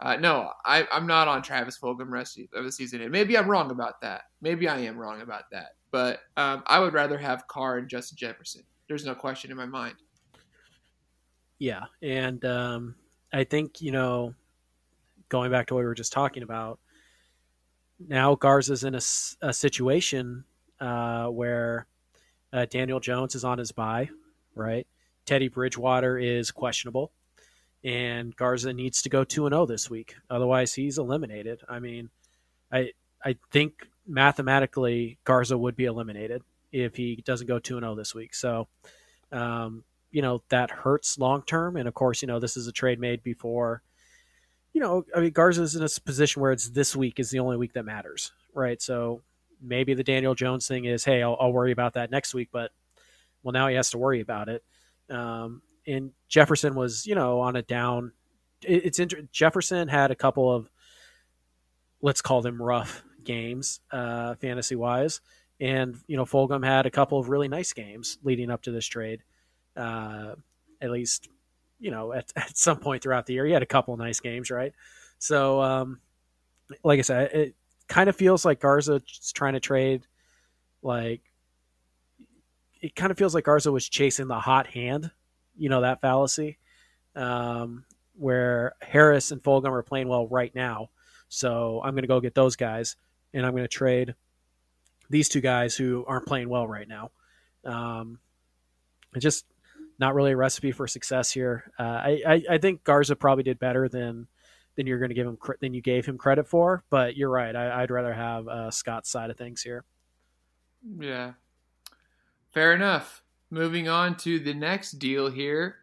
[0.00, 3.00] Uh, no, I, am not on Travis Fulgham rest of the season.
[3.00, 4.22] And maybe I'm wrong about that.
[4.40, 5.70] Maybe I am wrong about that.
[5.90, 8.62] But um, I would rather have Carr and Justin Jefferson.
[8.88, 9.96] There's no question in my mind.
[11.58, 12.94] Yeah, and um,
[13.32, 14.34] I think you know,
[15.28, 16.78] going back to what we were just talking about,
[17.98, 19.00] now Garza's in a,
[19.42, 20.44] a situation
[20.80, 21.86] uh, where
[22.52, 24.08] uh, Daniel Jones is on his bye,
[24.58, 24.86] right?
[25.26, 27.12] Teddy Bridgewater is questionable
[27.84, 30.16] and Garza needs to go 2 and 0 this week.
[30.30, 31.62] Otherwise, he's eliminated.
[31.68, 32.10] I mean,
[32.72, 32.92] I
[33.24, 36.42] I think mathematically Garza would be eliminated
[36.72, 38.34] if he doesn't go 2 and 0 this week.
[38.34, 38.68] So,
[39.32, 42.72] um, you know, that hurts long term and of course, you know, this is a
[42.72, 43.82] trade made before
[44.74, 47.38] you know, I mean Garza is in a position where it's this week is the
[47.40, 48.80] only week that matters, right?
[48.80, 49.22] So,
[49.60, 52.70] maybe the Daniel Jones thing is, hey, I'll, I'll worry about that next week, but
[53.42, 54.64] well, now he has to worry about it.
[55.10, 58.12] Um, and Jefferson was, you know, on a down.
[58.62, 60.70] It, it's inter- Jefferson had a couple of,
[62.02, 65.20] let's call them rough games, uh, fantasy wise,
[65.60, 68.86] and you know, Fulgham had a couple of really nice games leading up to this
[68.86, 69.22] trade.
[69.76, 70.34] Uh,
[70.80, 71.28] at least,
[71.78, 74.20] you know, at, at some point throughout the year, he had a couple of nice
[74.20, 74.72] games, right?
[75.18, 76.00] So, um,
[76.84, 77.54] like I said, it
[77.88, 80.06] kind of feels like Garza's trying to trade,
[80.82, 81.22] like
[82.80, 85.10] it kind of feels like Garza was chasing the hot hand
[85.58, 86.56] you know that fallacy
[87.16, 90.90] um, where Harris and Fulgham are playing well right now.
[91.28, 92.96] So I'm going to go get those guys,
[93.34, 94.14] and I'm going to trade
[95.10, 97.10] these two guys who aren't playing well right now.
[97.64, 98.18] Um,
[99.14, 99.44] it's just
[99.98, 101.70] not really a recipe for success here.
[101.78, 104.28] Uh, I, I, I think Garza probably did better than
[104.76, 106.84] than you're going to give him than you gave him credit for.
[106.88, 107.54] But you're right.
[107.54, 109.84] I, would rather have uh, Scott's side of things here.
[110.98, 111.32] Yeah,
[112.52, 115.76] fair enough moving on to the next deal here.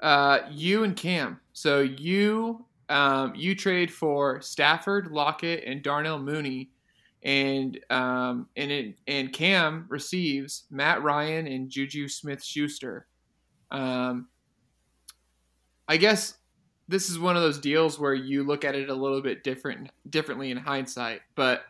[0.00, 1.40] Uh, you and Cam.
[1.52, 6.70] So you um, you trade for Stafford, Lockett, and Darnell Mooney,
[7.22, 13.06] and um, and it, and Cam receives Matt Ryan and Juju Smith Schuster.
[13.70, 14.28] Um,
[15.88, 16.38] I guess
[16.88, 19.90] this is one of those deals where you look at it a little bit different
[20.10, 21.22] differently in hindsight.
[21.34, 21.62] But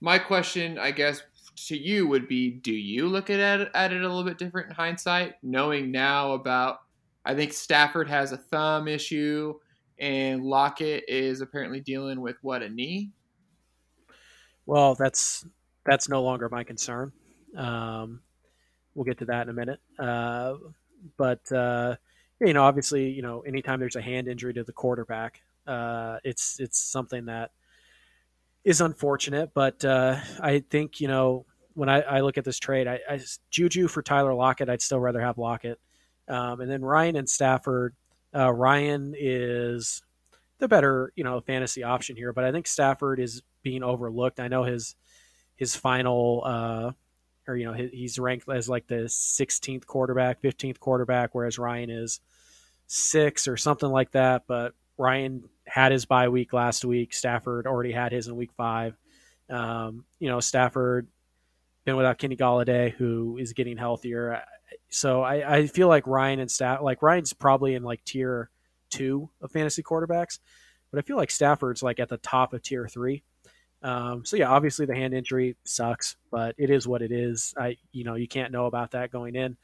[0.00, 1.22] my question, I guess,
[1.54, 4.68] to you would be do you look at it, at it a little bit different
[4.68, 6.80] in hindsight knowing now about
[7.24, 9.54] i think stafford has a thumb issue
[10.02, 13.10] and lockett is apparently dealing with what a knee?
[14.66, 15.46] Well that's
[15.86, 17.12] that's no longer my concern.
[17.56, 18.20] Um,
[18.94, 19.80] we'll get to that in a minute.
[19.98, 20.54] Uh,
[21.16, 21.96] but uh,
[22.40, 26.58] you know obviously you know anytime there's a hand injury to the quarterback uh, it's
[26.58, 27.52] it's something that
[28.64, 32.86] is unfortunate, but uh, I think you know when I, I look at this trade,
[32.86, 33.20] I, I,
[33.50, 35.80] Juju for Tyler Lockett, I'd still rather have Lockett,
[36.28, 37.94] um, and then Ryan and Stafford.
[38.34, 40.02] Uh, Ryan is
[40.58, 44.40] the better you know fantasy option here, but I think Stafford is being overlooked.
[44.40, 44.94] I know his
[45.56, 46.92] his final uh,
[47.46, 52.20] or you know he's ranked as like the 16th quarterback, 15th quarterback, whereas Ryan is
[52.86, 54.44] six or something like that.
[54.46, 57.14] But Ryan had his bye week last week.
[57.14, 58.94] Stafford already had his in week five.
[59.48, 61.08] Um, you know, Stafford
[61.86, 64.42] been without Kenny Golladay, who is getting healthier,
[64.90, 68.50] so I, I feel like Ryan and Staff like Ryan's probably in like tier
[68.90, 70.38] two of fantasy quarterbacks,
[70.90, 73.22] but I feel like Stafford's like at the top of tier three.
[73.82, 77.54] Um, so yeah, obviously the hand injury sucks, but it is what it is.
[77.58, 79.56] I you know you can't know about that going in,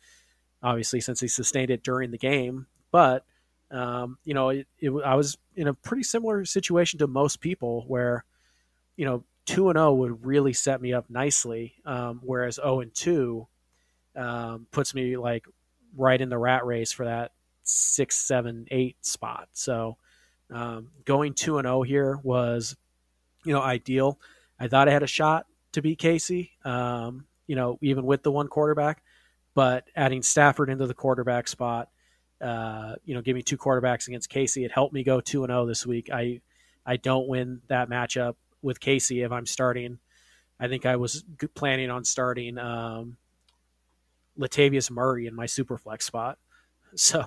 [0.62, 2.66] obviously since he sustained it during the game.
[2.90, 3.24] But
[3.70, 7.84] um, you know, it, it, I was in a pretty similar situation to most people
[7.86, 8.24] where
[8.96, 12.76] you know two and zero oh would really set me up nicely, um, whereas zero
[12.76, 13.46] oh and two
[14.16, 15.46] um, puts me like
[15.96, 19.48] right in the rat race for that six, seven, eight spot.
[19.52, 19.96] So
[20.50, 22.76] um, going two and zero oh here was,
[23.44, 24.18] you know, ideal.
[24.58, 26.52] I thought I had a shot to beat Casey.
[26.64, 29.02] Um, you know, even with the one quarterback,
[29.54, 31.88] but adding Stafford into the quarterback spot,
[32.40, 35.50] uh, you know, give me two quarterbacks against Casey, it helped me go two and
[35.50, 36.10] zero this week.
[36.12, 36.40] I
[36.86, 39.98] I don't win that matchup with Casey if I'm starting.
[40.60, 41.24] I think I was
[41.54, 43.16] planning on starting um,
[44.38, 46.38] Latavius Murray in my super flex spot.
[46.94, 47.22] So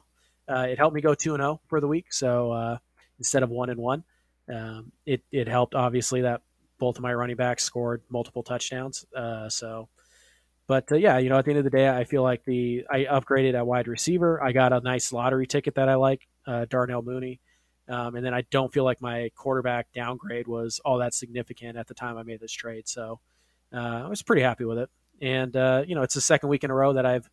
[0.49, 2.11] uh, it helped me go two and zero oh for the week.
[2.11, 2.77] So uh,
[3.19, 4.03] instead of one and one,
[4.51, 6.41] um, it it helped obviously that
[6.81, 9.05] both of my running backs scored multiple touchdowns.
[9.15, 9.87] Uh, so,
[10.71, 12.85] but uh, yeah, you know, at the end of the day, I feel like the
[12.89, 14.41] I upgraded at wide receiver.
[14.41, 17.41] I got a nice lottery ticket that I like, uh, Darnell Mooney.
[17.89, 21.87] Um, and then I don't feel like my quarterback downgrade was all that significant at
[21.87, 22.87] the time I made this trade.
[22.87, 23.19] So
[23.73, 24.89] uh, I was pretty happy with it
[25.21, 27.29] and uh, you know it's the second week in a row that I've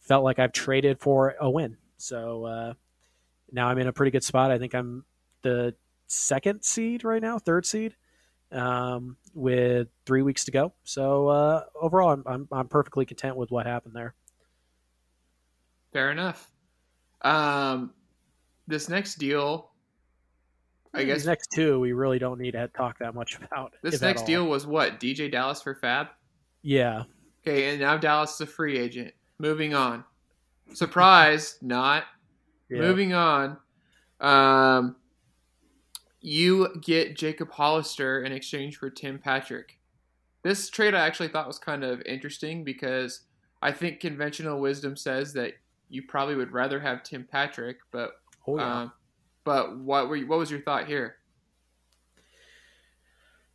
[0.00, 1.78] felt like I've traded for a win.
[1.96, 2.74] So uh,
[3.50, 4.50] now I'm in a pretty good spot.
[4.50, 5.04] I think I'm
[5.42, 5.74] the
[6.06, 7.96] second seed right now, third seed,
[8.52, 10.72] um, with three weeks to go.
[10.84, 14.14] So uh, overall, I'm, I'm, I'm perfectly content with what happened there.
[15.92, 16.50] Fair enough.
[17.22, 17.92] Um,
[18.66, 19.70] this next deal,
[20.92, 23.74] I guess These next two we really don't need to talk that much about.
[23.82, 26.08] This next deal was what DJ Dallas for Fab.
[26.62, 27.04] Yeah.
[27.46, 29.12] Okay, and now Dallas is a free agent.
[29.38, 30.04] Moving on.
[30.72, 32.04] Surprise, not.
[32.70, 32.80] Yeah.
[32.80, 33.58] Moving on.
[34.20, 34.96] Um,
[36.26, 39.78] you get Jacob Hollister in exchange for Tim Patrick.
[40.42, 43.20] This trade I actually thought was kind of interesting because
[43.62, 45.52] I think conventional wisdom says that
[45.88, 48.16] you probably would rather have Tim Patrick, but
[48.48, 48.80] oh, yeah.
[48.80, 48.92] um,
[49.44, 51.14] but what were you, what was your thought here?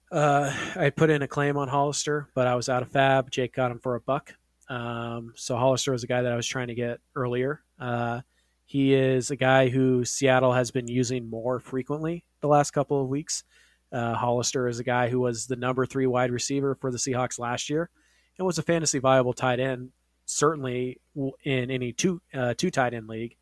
[0.09, 3.31] Uh, I put in a claim on Hollister, but I was out of fab.
[3.31, 4.33] Jake got him for a buck.
[4.69, 7.63] Um, so Hollister was a guy that I was trying to get earlier.
[7.77, 8.21] Uh,
[8.65, 13.07] he is a guy who Seattle has been using more frequently the last couple of
[13.07, 13.43] weeks.
[13.91, 17.39] Uh, Hollister is a guy who was the number three wide receiver for the Seahawks
[17.39, 17.89] last year
[18.37, 19.89] and was a fantasy viable tight end,
[20.25, 20.99] certainly
[21.43, 23.35] in any two uh, two tight end league.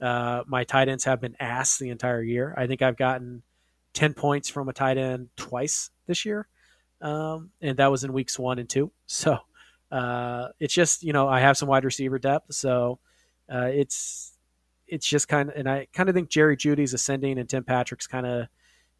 [0.00, 2.54] Uh, my tight ends have been ass the entire year.
[2.56, 3.42] I think I've gotten
[3.94, 6.46] 10 points from a tight end twice this year.
[7.00, 8.92] Um, and that was in weeks one and two.
[9.06, 9.38] So
[9.90, 12.52] uh, it's just, you know, I have some wide receiver depth.
[12.54, 12.98] So
[13.52, 14.35] uh, it's,
[14.88, 18.06] it's just kind of, and I kind of think Jerry Jeudy's ascending and Tim Patrick's
[18.06, 18.46] kind of,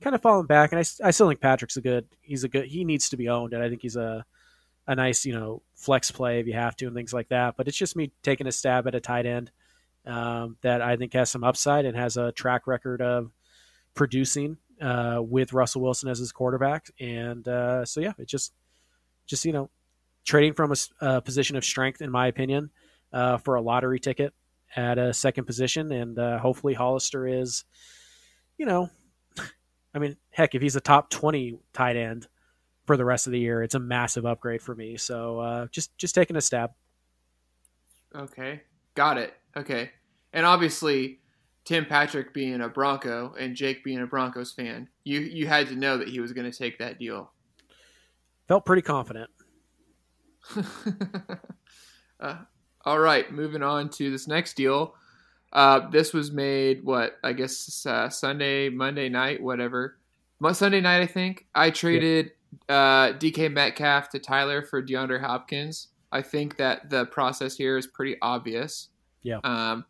[0.00, 0.72] kind of falling back.
[0.72, 3.28] And I, I still think Patrick's a good, he's a good, he needs to be
[3.28, 3.54] owned.
[3.54, 4.24] And I think he's a,
[4.86, 7.56] a nice, you know, flex play if you have to and things like that.
[7.56, 9.50] But it's just me taking a stab at a tight end
[10.04, 13.32] um, that I think has some upside and has a track record of
[13.94, 16.90] producing uh, with Russell Wilson as his quarterback.
[17.00, 18.52] And uh, so, yeah, it just,
[19.26, 19.70] just you know,
[20.24, 22.70] trading from a, a position of strength, in my opinion,
[23.12, 24.34] uh, for a lottery ticket
[24.76, 27.64] at a second position, and uh, hopefully Hollister is,
[28.58, 28.90] you know,
[29.94, 32.28] I mean, heck, if he's a top twenty tight end
[32.84, 34.96] for the rest of the year, it's a massive upgrade for me.
[34.96, 36.70] So uh, just just taking a stab.
[38.14, 38.62] Okay,
[38.94, 39.34] got it.
[39.56, 39.90] Okay,
[40.32, 41.20] and obviously
[41.64, 45.74] Tim Patrick being a Bronco and Jake being a Broncos fan, you you had to
[45.74, 47.32] know that he was going to take that deal.
[48.46, 49.28] Felt pretty confident.
[52.20, 52.36] uh,
[52.86, 54.94] all right, moving on to this next deal.
[55.52, 59.98] Uh, this was made what I guess uh, Sunday, Monday night, whatever.
[60.52, 61.46] Sunday night, I think.
[61.54, 62.32] I traded
[62.68, 65.88] uh, DK Metcalf to Tyler for DeAndre Hopkins.
[66.12, 68.88] I think that the process here is pretty obvious.
[69.22, 69.40] Yeah.
[69.42, 69.84] Um,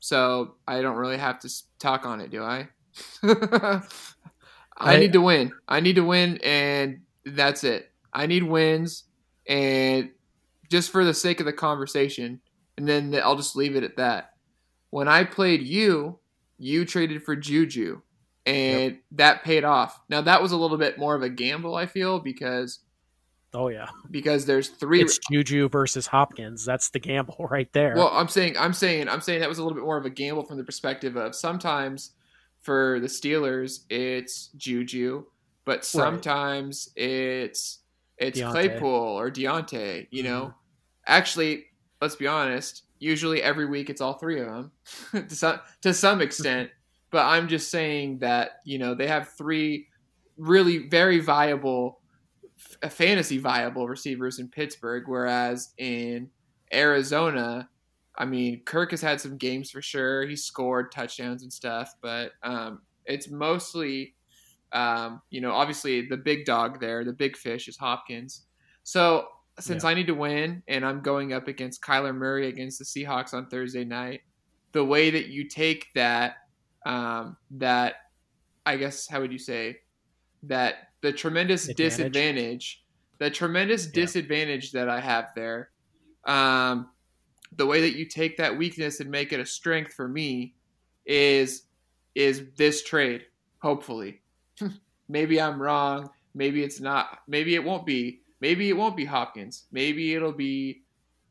[0.00, 2.68] so I don't really have to talk on it, do I?
[4.76, 5.52] I need to win.
[5.68, 7.90] I need to win, and that's it.
[8.12, 9.04] I need wins,
[9.46, 10.10] and
[10.72, 12.40] just for the sake of the conversation,
[12.76, 14.30] and then I'll just leave it at that.
[14.90, 16.18] When I played you,
[16.58, 18.00] you traded for Juju,
[18.46, 19.00] and yep.
[19.12, 20.00] that paid off.
[20.08, 22.80] Now that was a little bit more of a gamble, I feel, because
[23.54, 25.02] Oh yeah, because there's three.
[25.02, 26.64] It's Juju versus Hopkins.
[26.64, 27.94] That's the gamble right there.
[27.94, 30.10] Well, I'm saying, I'm saying, I'm saying that was a little bit more of a
[30.10, 32.12] gamble from the perspective of sometimes
[32.62, 35.26] for the Steelers it's Juju,
[35.66, 37.04] but sometimes right.
[37.04, 37.80] it's
[38.16, 38.50] it's Diontae.
[38.50, 40.06] Claypool or Diontae.
[40.10, 40.61] You know, mm-hmm.
[41.06, 41.66] Actually,
[42.00, 44.72] let's be honest, usually every week it's all three of them
[45.28, 46.70] to some to some extent.
[47.10, 49.88] but I'm just saying that you know they have three
[50.38, 52.00] really very viable,
[52.82, 56.30] f- fantasy viable receivers in Pittsburgh, whereas in
[56.72, 57.68] Arizona,
[58.16, 60.24] I mean Kirk has had some games for sure.
[60.26, 64.14] He scored touchdowns and stuff, but um, it's mostly.
[64.74, 68.46] Um, you know, obviously the big dog there, the big fish is Hopkins.
[68.84, 69.26] So
[69.60, 69.90] since Yeah.
[69.90, 73.48] I need to win and I'm going up against Kyler Murray against the Seahawks on
[73.48, 74.22] Thursday night,
[74.72, 76.36] the way that you take that,
[76.86, 77.96] um, that
[78.64, 79.78] I guess how would you say
[80.44, 81.76] that the tremendous Advantage.
[81.98, 82.84] disadvantage,
[83.18, 83.92] the tremendous Yeah.
[83.94, 85.70] disadvantage that I have there,
[86.24, 86.90] um,
[87.54, 90.54] the way that you take that weakness and make it a strength for me
[91.04, 91.66] is
[92.14, 93.26] is this trade.
[93.60, 94.22] Hopefully,
[95.08, 96.10] maybe I'm wrong.
[96.34, 97.20] Maybe it's not.
[97.28, 98.21] Maybe it won't be.
[98.42, 99.66] Maybe it won't be Hopkins.
[99.70, 100.82] Maybe it'll be.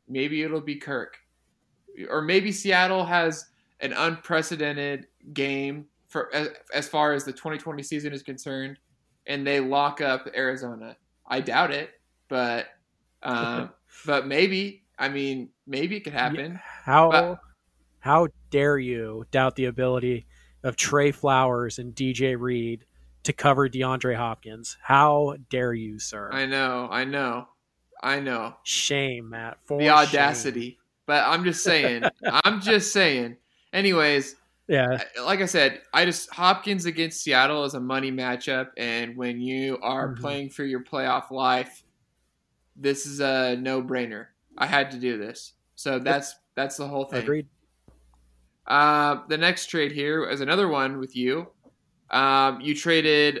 [0.08, 1.18] Maybe it'll be Kirk,
[2.08, 3.46] or maybe Seattle has
[3.80, 8.78] an unprecedented game for as, as far as the 2020 season is concerned,
[9.26, 10.96] and they lock up Arizona.
[11.26, 11.90] I doubt it,
[12.28, 12.66] but
[13.22, 13.70] um,
[14.06, 14.80] but maybe.
[14.98, 16.60] I mean, maybe it could happen.
[16.84, 17.40] How But-
[17.98, 20.26] how dare you doubt the ability
[20.64, 22.84] of Tre Flowers and DJ Reed
[23.24, 24.76] to cover DeAndre Hopkins?
[24.82, 26.30] How dare you, sir?
[26.32, 27.48] I know, I know,
[28.02, 28.54] I know.
[28.64, 29.58] shame, Matt.
[29.64, 29.94] For the shame.
[29.94, 30.78] audacity.
[31.06, 32.04] But I'm just saying.
[32.44, 33.36] I'm just saying.
[33.72, 34.36] Anyways,
[34.68, 39.40] Yeah, like I said, I just Hopkins against Seattle is a money matchup, and when
[39.40, 40.20] you are Mhm.
[40.20, 41.82] playing for your playoff life,
[42.76, 44.26] this is a no-brainer.
[44.56, 47.22] I had to do this, so that's that's the whole thing.
[47.22, 47.48] agreed.
[48.66, 51.48] Uh, the next trade here is another one with you.
[52.12, 53.40] Um, you traded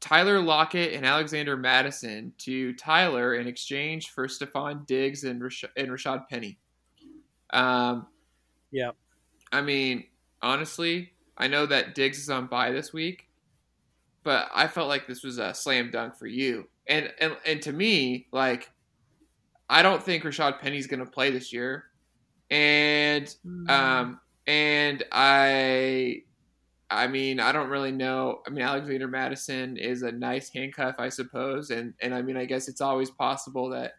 [0.00, 5.88] Tyler Lockett and Alexander Mattison to Tyler in exchange for Stefon Diggs and, Rash- and
[5.88, 6.58] Rashad Penny.
[7.50, 8.06] Um,
[8.70, 8.90] Yeah.
[9.52, 10.04] I mean,
[10.42, 13.28] honestly, I know that Diggs is on bye this week,
[14.22, 16.68] but I felt like this was a slam dunk for you.
[16.88, 18.70] And and, and to me, like,
[19.68, 21.86] I don't think Rashad Penny's going to play this year.
[22.50, 23.34] And
[23.68, 26.22] um, and I,
[26.88, 28.42] I mean, I don't really know.
[28.46, 32.44] I mean, Alexander Mattison is a nice handcuff, I suppose, and and I mean, I
[32.44, 33.94] guess it's always possible that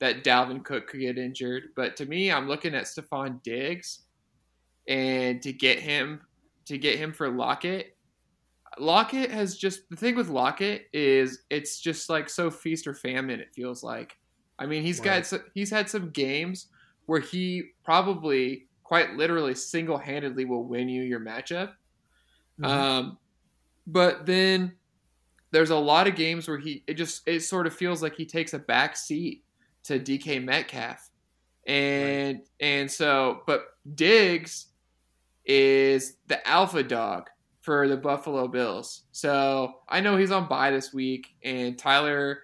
[0.00, 1.68] that Dalvin Cook could get injured.
[1.76, 4.00] But to me, I'm looking at Stefon Diggs,
[4.88, 6.22] and to get him
[6.66, 7.96] to get him for Lockett.
[8.78, 13.38] Lockett has just the thing with Lockett is it's just like so feast or famine.
[13.40, 14.18] It feels like.
[14.58, 15.28] I mean, he's Right.
[15.28, 16.68] got he's had some games
[17.06, 21.74] where he probably quite literally single handedly will win you your matchup.
[22.62, 22.68] Mhm.
[22.68, 23.18] Um,
[23.86, 24.76] but then
[25.52, 28.26] there's a lot of games where he it just it sort of feels like he
[28.26, 29.44] takes a back seat
[29.84, 31.10] to DK Metcalf,
[31.66, 34.68] and and so but Diggs
[35.44, 39.04] is the alpha dog for the Buffalo Bills.
[39.12, 42.40] So I know he's on bye this week, and Tyler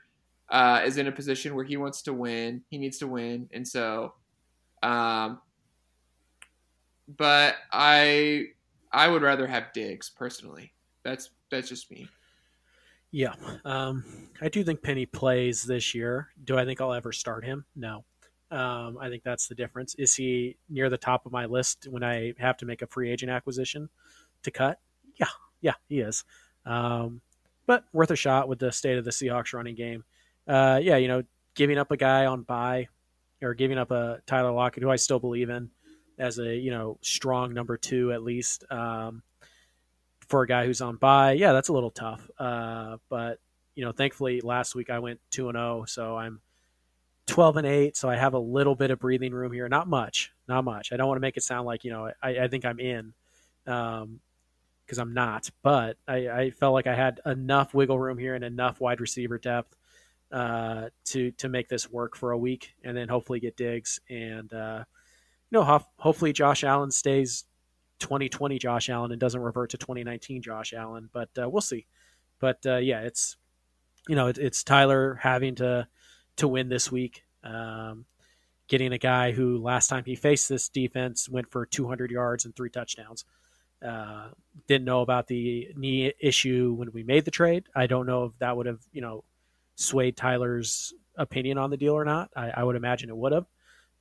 [0.51, 2.65] uh, is in a position where he wants to win.
[2.71, 4.15] He needs to win, and so,
[4.83, 5.41] um,
[7.09, 8.49] but I
[8.93, 10.73] I would rather have Diggs personally.
[11.03, 12.09] That's that's just me.
[13.11, 13.35] Yeah,
[13.65, 14.05] um,
[14.43, 16.29] I do think Penny plays this year.
[16.45, 17.65] Do I think I'll ever start him?
[17.75, 18.05] No.
[18.51, 19.95] Um, I think that's the difference.
[19.95, 23.11] Is he near the top of my list when I have to make a free
[23.11, 23.89] agent acquisition
[24.43, 24.79] to cut?
[25.17, 25.29] Yeah,
[25.61, 26.25] yeah, he is.
[26.67, 27.21] Um,
[27.67, 30.05] but worth a shot with the state of the Seahawks running game.
[30.47, 31.23] Uh, yeah, you know,
[31.55, 32.89] giving up a guy on bye
[33.43, 35.71] or giving up a Tyler Lockett, who I still believe in
[36.19, 38.65] as a you know strong number two at least.
[38.71, 39.23] Um,
[40.29, 42.29] for a guy who's on bye, yeah, that's a little tough.
[42.39, 43.39] Uh, but
[43.75, 46.41] you know, thankfully last week I went two and zero, so I'm
[47.27, 47.97] twelve and eight.
[47.97, 49.69] So I have a little bit of breathing room here.
[49.69, 50.93] Not much, not much.
[50.93, 53.15] I don't want to make it sound like you know I, I think I'm in,
[53.65, 55.51] because I'm not.
[55.63, 59.39] But I, I felt like I had enough wiggle room here and enough wide receiver
[59.39, 59.77] depth
[60.31, 64.53] uh, to to make this work for a week, and then hopefully get Diggs and
[64.53, 64.85] uh,
[65.51, 67.45] you know ho- hopefully Josh Allen stays
[68.01, 71.87] 2020 Josh Allen and doesn't revert to 2019 Josh Allen, but uh, we'll see.
[72.39, 73.37] But uh, yeah, it's
[74.09, 75.89] you know it, it's Tyler having to
[76.37, 78.05] to win this week, um,
[78.69, 82.55] getting a guy who last time he faced this defense went for 200 yards and
[82.55, 83.25] three touchdowns.
[83.85, 84.29] Uh,
[84.67, 87.65] didn't know about the knee issue when we made the trade.
[87.75, 89.25] I don't know if that would have you know
[89.77, 92.31] swayed Tyler's opinion on the deal or not.
[92.37, 93.47] I, I would imagine it would have,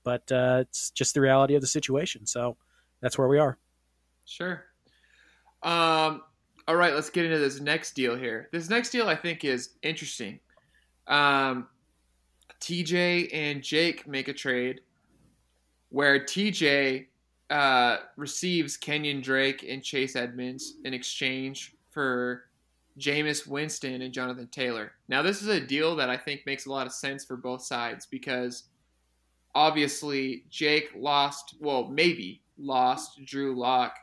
[0.08, 2.26] but uh, it's just the reality of the situation.
[2.26, 2.56] So
[3.02, 3.58] that's where we are.
[4.24, 4.64] Sure.
[5.64, 6.22] Um,
[6.66, 8.48] all right, let's get into this next deal here.
[8.54, 10.40] This next deal I think is interesting.
[11.08, 11.68] Um,
[12.62, 14.80] TJ and Jake make a trade.
[15.90, 17.08] where TJ
[17.50, 22.46] uh, receives Kenyon Drake and Chase Edmonds in exchange for
[22.98, 24.94] Jameis Winston and Jonathan Taylor.
[25.10, 27.62] Now, this is a deal that I think makes a lot of sense for both
[27.62, 28.70] sides because
[29.56, 33.96] obviously Jake lost, well, maybe lost Drew Lock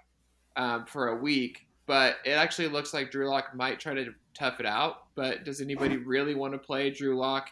[0.56, 4.60] um, for a week, but it actually looks like Drew Lock might try to tough
[4.60, 5.14] it out.
[5.14, 7.50] But does anybody really want to play Drew Lock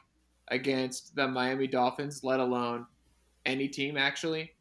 [0.49, 2.87] against the Miami Dolphins, let alone
[3.47, 4.53] any team, actually?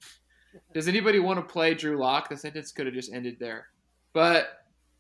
[0.73, 2.29] Does anybody want to play Drew Lock?
[2.29, 3.67] The sentence could have just ended there.
[4.13, 4.49] But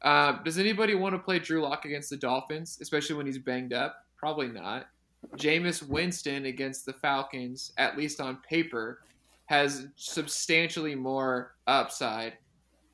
[0.01, 3.73] uh, does anybody want to play Drew Lock against the Dolphins, especially when he's banged
[3.73, 4.05] up?
[4.17, 4.87] Probably not.
[5.37, 9.01] Jameis Winston against the Falcons, at least on paper,
[9.45, 12.33] has substantially more upside.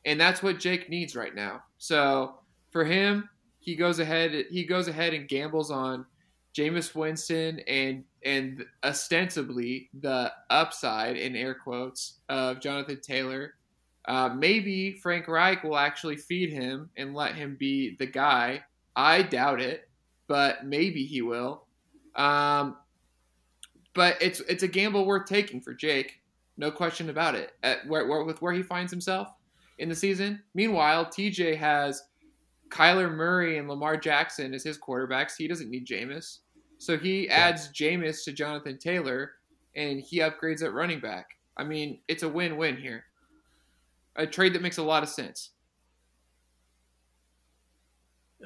[0.05, 1.63] And that's what Jake needs right now.
[1.77, 2.39] So
[2.71, 6.05] for him, he goes ahead he goes ahead and gambles on
[6.53, 13.53] Jameis Winston and and ostensibly the upside in air quotes of Jonathan Taylor.
[14.07, 18.63] Uh, maybe Frank Reich will actually feed him and let him be the guy.
[18.95, 19.89] I doubt it,
[20.27, 21.66] but maybe he will.
[22.17, 22.77] Um,
[23.93, 26.19] but it's it's a gamble worth taking for Jake,
[26.57, 27.53] no question about it.
[27.63, 29.29] At where, where with where he finds himself
[29.77, 30.41] in the season.
[30.53, 32.03] Meanwhile, TJ has
[32.69, 35.33] Kyler Murray and Lamar Jackson as his quarterbacks.
[35.37, 36.39] He doesn't need Jameis.
[36.79, 39.31] So he adds Jameis to Jonathan Taylor
[39.75, 41.29] and he upgrades at running back.
[41.55, 43.05] I mean, it's a win win here.
[44.15, 45.51] A trade that makes a lot of sense.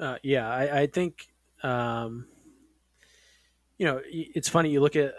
[0.00, 1.28] Uh, yeah, I, I think,
[1.62, 2.26] um,
[3.82, 4.70] you know, it's funny.
[4.70, 5.12] You look at,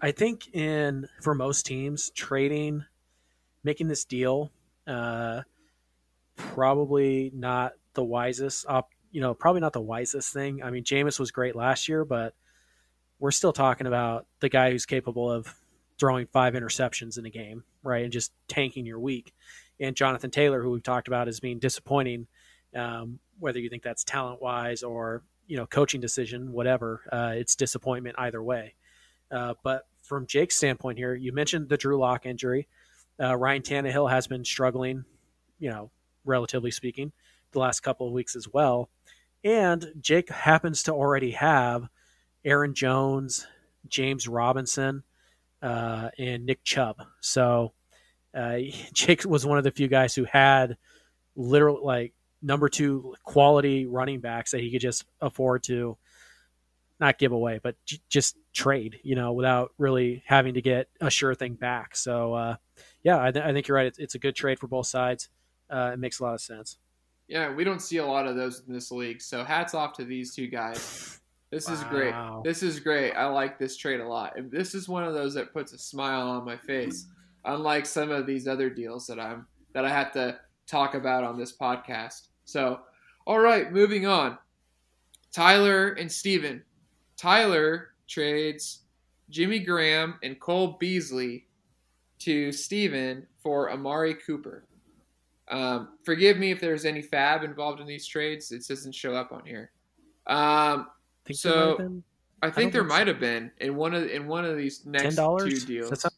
[0.00, 2.84] I think in, for most teams, trading,
[3.62, 4.50] making this deal,
[4.84, 5.42] uh,
[6.34, 10.60] probably not the wisest op, you know, probably not the wisest thing.
[10.60, 12.34] I mean, Jameis was great last year, but
[13.20, 15.54] we're still talking about the guy who's capable of
[15.96, 19.32] throwing five interceptions in a game, right, and just tanking your week.
[19.78, 22.26] And Jonathan Taylor, who we've talked about as being disappointing,
[22.74, 27.56] um, whether you think that's talent wise or you know coaching decision, whatever, uh, it's
[27.56, 28.74] disappointment either way.
[29.32, 32.68] Uh, but from Jake's standpoint here, you mentioned the Drew Lock injury.
[33.20, 35.04] Uh, Ryan Tannehill has been struggling,
[35.58, 35.90] you know,
[36.24, 37.10] relatively speaking
[37.50, 38.90] the last couple of weeks as well.
[39.42, 41.88] And Jake happens to already have
[42.44, 43.48] Aaron Jones,
[43.88, 45.02] James Robinson,
[45.62, 47.02] uh, and Nick Chubb.
[47.20, 47.72] So
[48.32, 48.58] uh,
[48.92, 50.76] Jake was one of the few guys who had
[51.34, 52.12] literal like
[52.42, 55.96] number two quality running backs that he could just afford to
[56.98, 61.10] not give away, but j- just trade, you know, without really having to get a
[61.10, 61.96] sure thing back.
[61.96, 62.56] So, uh,
[63.02, 63.86] yeah, I, th- I, think you're right.
[63.86, 65.30] It's, it's, a good trade for both sides.
[65.70, 66.76] Uh, it makes a lot of sense.
[67.26, 69.22] Yeah, we don't see a lot of those in this league.
[69.22, 71.20] So hats off to these two guys.
[71.50, 71.74] This wow.
[71.74, 72.14] is great.
[72.44, 73.12] This is great.
[73.12, 74.34] I like this trade a lot.
[74.50, 77.06] This is one of those that puts a smile on my face.
[77.44, 81.38] Unlike some of these other deals that I'm that I have to talk about on
[81.38, 82.28] this podcast.
[82.50, 82.80] So,
[83.26, 84.38] all right, moving on.
[85.32, 86.62] Tyler and Steven.
[87.16, 88.80] Tyler trades
[89.28, 91.46] Jimmy Graham and Cole Beasley
[92.20, 94.66] to Steven for Amari Cooper.
[95.48, 98.50] Um, forgive me if there's any fab involved in these trades.
[98.52, 99.70] It doesn't show up on here.
[100.26, 100.86] Um,
[101.26, 102.02] think so
[102.42, 103.06] I think I there might so.
[103.06, 105.48] have been in one of in one of these next $10?
[105.48, 105.90] two deals.
[105.90, 106.12] That,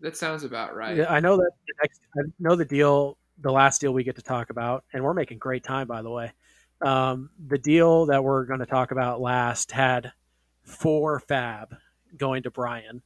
[0.00, 0.96] that sounds about right.
[0.96, 1.50] Yeah, I know that.
[1.82, 5.14] Next, I know the deal, the last deal we get to talk about, and we're
[5.14, 6.32] making great time, by the way.
[6.80, 10.12] Um, the deal that we're going to talk about last had
[10.62, 11.76] four fab
[12.16, 13.02] going to Brian.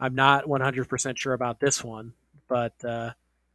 [0.00, 2.12] I'm not 100% sure about this one,
[2.48, 3.12] but uh,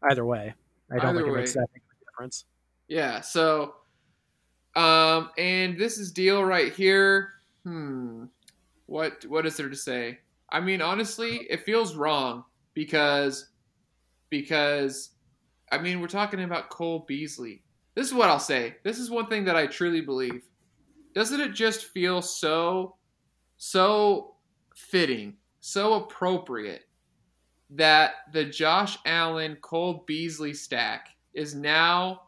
[0.10, 0.54] either way,
[0.92, 2.46] I don't Either think it makes that big of a difference.
[2.88, 3.22] Yeah.
[3.22, 3.76] So,
[4.76, 7.30] um, and this is deal right here.
[7.64, 8.26] Hmm.
[8.86, 10.20] What what is there to say?
[10.50, 13.50] I mean, honestly, it feels wrong because
[14.32, 15.12] because
[15.72, 17.64] I mean, we're talking about Cole Beasley.
[17.96, 18.78] This is what I'll say.
[18.84, 20.44] This is one thing that I truly believe.
[21.14, 22.96] Doesn't it just feel so
[23.58, 24.36] so
[24.74, 26.88] fitting, so appropriate
[27.72, 32.22] that the Josh Allen Cole Beasley stack is now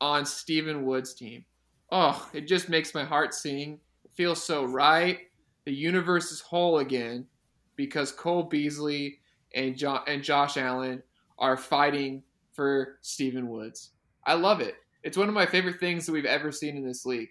[0.00, 1.44] on Stephen Wood's team.
[1.90, 3.80] Oh, it just makes my heart sing.
[4.04, 5.20] It feels so right.
[5.64, 7.26] The universe is whole again
[7.74, 9.20] because Cole Beasley
[9.54, 11.02] and jo- and Josh Allen
[11.38, 12.22] are fighting
[12.58, 13.92] for Stephen Woods.
[14.26, 14.74] I love it.
[15.04, 17.28] It's one of my favorite things that we've ever seen in this league.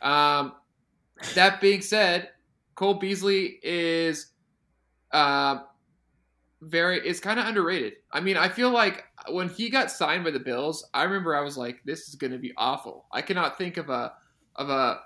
[0.00, 0.52] Um,
[1.34, 2.28] that being said,
[2.76, 4.28] Cole Beasley is
[5.10, 5.58] uh,
[6.62, 7.94] very it's kind of underrated.
[8.12, 11.40] I mean, I feel like when he got signed by the Bills, I remember I
[11.40, 13.06] was like, this is going to be awful.
[13.10, 14.12] I cannot think of a
[14.54, 15.00] of a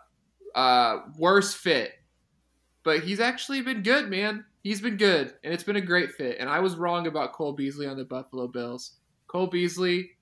[0.54, 1.92] uh, worse fit.
[2.82, 4.44] But he's actually been good, man.
[4.62, 6.36] he's been good, and it's been a great fit.
[6.38, 8.98] And I was wrong about Cole Beasley on the Buffalo Bills.
[9.34, 10.12] Cole Beasley,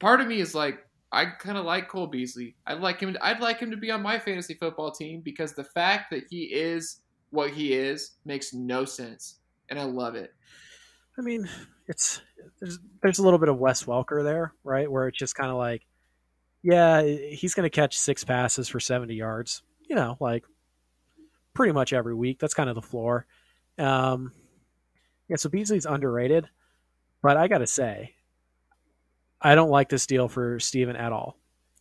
[0.00, 0.80] part of me is like,
[1.12, 2.56] I kind of like Cole Beasley.
[2.66, 3.12] I'd like him.
[3.12, 6.24] To, I'd like him to be on my fantasy football team because the fact that
[6.28, 10.34] he is what he is makes no sense, and I love it.
[11.16, 11.48] I mean,
[11.86, 12.22] it's
[12.60, 14.90] there's there's a little bit of Wes Welker there, right?
[14.90, 15.86] Where it's just kind of like,
[16.64, 19.62] yeah, he's going to catch six passes for 70 yards.
[19.88, 20.42] You know, like
[21.54, 22.40] pretty much every week.
[22.40, 23.26] That's kind of the floor.
[23.78, 24.32] Um,
[25.28, 26.48] yeah, so Beasley's underrated,
[27.22, 28.14] but I got to say,
[29.44, 31.36] I don't like this deal for Steven at all.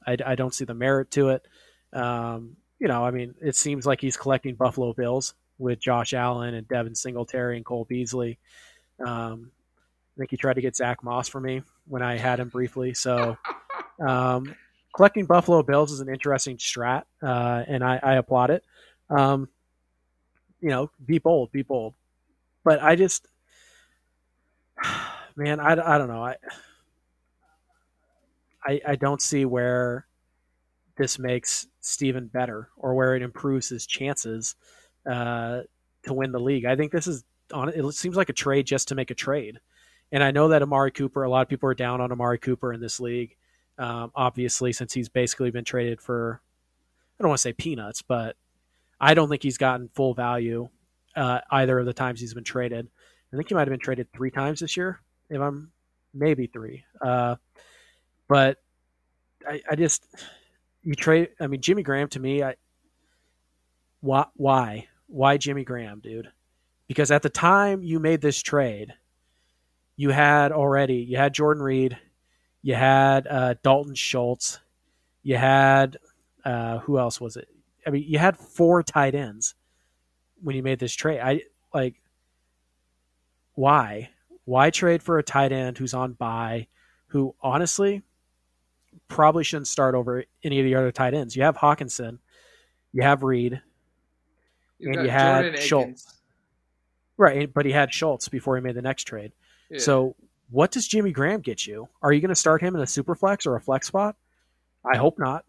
[0.06, 1.48] I, I don't see the merit to it.
[1.94, 6.56] Um, you know, I mean, it seems like he's collecting Buffalo Bills with Josh Allen
[6.56, 8.38] and Devin Singletary and Cole Beasley.
[9.00, 9.50] Um,
[10.16, 12.94] I think he tried to get Zach Moss for me when I had him briefly.
[12.94, 13.38] So,
[14.06, 14.54] um,
[14.94, 18.64] collecting Buffalo Bills is an interesting strat, uh, and I, I, applaud it.
[19.10, 19.48] Um,
[20.60, 21.94] you know, be bold, be bold.
[22.64, 23.28] But I just,
[25.36, 26.24] man, I, I don't know.
[26.24, 26.36] I,
[28.66, 30.08] I, I don't see where
[30.98, 34.56] this makes Steven better or where it improves his chances
[35.10, 35.62] uh,
[36.04, 36.66] to win the league.
[36.66, 37.70] I think this is on.
[37.70, 39.60] It seems like a trade just to make a trade.
[40.12, 41.24] And I know that Amari Cooper.
[41.24, 43.36] A lot of people are down on Amari Cooper in this league.
[43.80, 46.42] Um, obviously, since he's basically been traded for,
[47.20, 48.36] I don't want to say peanuts, but
[49.00, 50.70] I don't think he's gotten full value
[51.16, 52.88] uh, either of the times he's been traded.
[53.32, 55.72] I think he might have been traded three times this year, if I'm
[56.14, 56.84] maybe three.
[57.02, 57.36] Uh,
[58.28, 58.58] but
[59.48, 60.06] I, I just
[60.82, 61.30] you trade.
[61.40, 62.56] I mean, Jimmy Graham to me, I
[64.02, 66.32] why why why Jimmy Graham, dude?
[66.88, 68.94] Because at the time you made this trade,
[69.96, 71.98] you had already you had Jordan Reed,
[72.62, 74.60] you had uh, Dalton Schultz,
[75.22, 75.98] you had
[76.46, 77.48] uh, who else was it?
[77.88, 79.56] I mean, you had four tight ends
[80.42, 81.20] when you made this trade.
[81.20, 81.42] I
[81.74, 81.96] like
[83.56, 84.10] why
[84.46, 86.68] why trade for a tight end who's on bye,
[87.08, 88.02] who honestly
[89.14, 91.36] probably shouldn't start over any of the other tight ends.
[91.36, 92.18] You have Hockenson,
[92.92, 93.62] you have Reed,
[94.80, 96.14] You've and you had Jordan Schultz.
[97.16, 99.32] Right, but he had Schultz before he made the next trade.
[99.70, 99.80] Yeah.
[99.80, 100.16] So,
[100.50, 101.88] what does Jimmy Graham get you?
[102.02, 104.16] Are you going to start him in a super flex or a flex spot?
[104.84, 105.46] I hope not.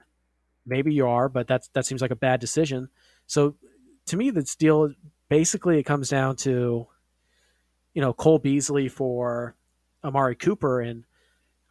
[0.67, 2.91] Maybe you are, but that's that seems like a bad decision.
[3.27, 3.57] So,
[4.07, 4.93] to me, this deal
[5.31, 6.87] basically it comes down to,
[7.95, 9.57] you know, Cole Beasley for
[10.05, 11.05] Amari Cooper, and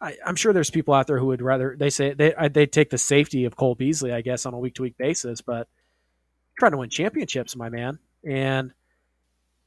[0.04, 2.90] I, am sure there's people out there who would rather they say they they take
[2.90, 5.66] the safety of Cole Beasley, I guess, on a week to week basis, but
[6.58, 8.72] trying to win championships, my man, and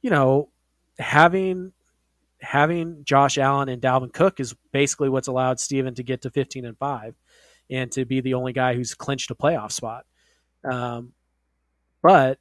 [0.00, 0.50] you know
[0.98, 1.72] having
[2.40, 6.64] having Josh Allen and Dalvin Cook is basically what's allowed Steven to get to 15
[6.64, 7.16] and five,
[7.68, 10.06] and to be the only guy who's clinched a playoff spot.
[10.64, 11.14] Um,
[12.00, 12.38] but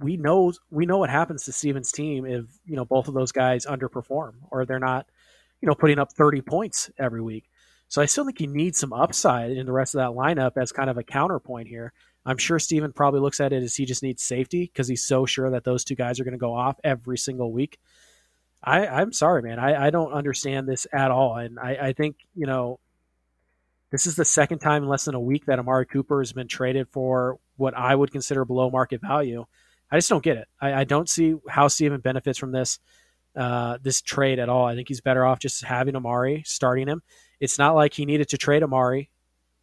[0.00, 3.30] we know we know what happens to Steven's team if you know both of those
[3.30, 5.06] guys underperform or they're not
[5.60, 7.48] you know, putting up 30 points every week.
[7.88, 10.70] So I still think you need some upside in the rest of that lineup as
[10.70, 11.92] kind of a counterpoint here.
[12.24, 15.26] I'm sure Steven probably looks at it as he just needs safety because he's so
[15.26, 17.78] sure that those two guys are going to go off every single week.
[18.62, 19.58] I, I'm sorry, man.
[19.58, 21.36] I, I don't understand this at all.
[21.36, 22.78] And I, I think, you know,
[23.90, 26.46] this is the second time in less than a week that Amari Cooper has been
[26.46, 29.46] traded for what I would consider below market value.
[29.90, 30.48] I just don't get it.
[30.60, 32.78] I, I don't see how Steven benefits from this
[33.36, 34.66] uh, this trade at all.
[34.66, 37.02] I think he's better off just having Amari starting him.
[37.38, 39.10] It's not like he needed to trade Amari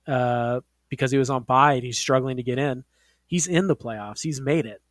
[0.08, 2.84] uh, because he was on bye and he's struggling to get in.
[3.26, 4.22] He's in the playoffs.
[4.22, 4.82] He's made it.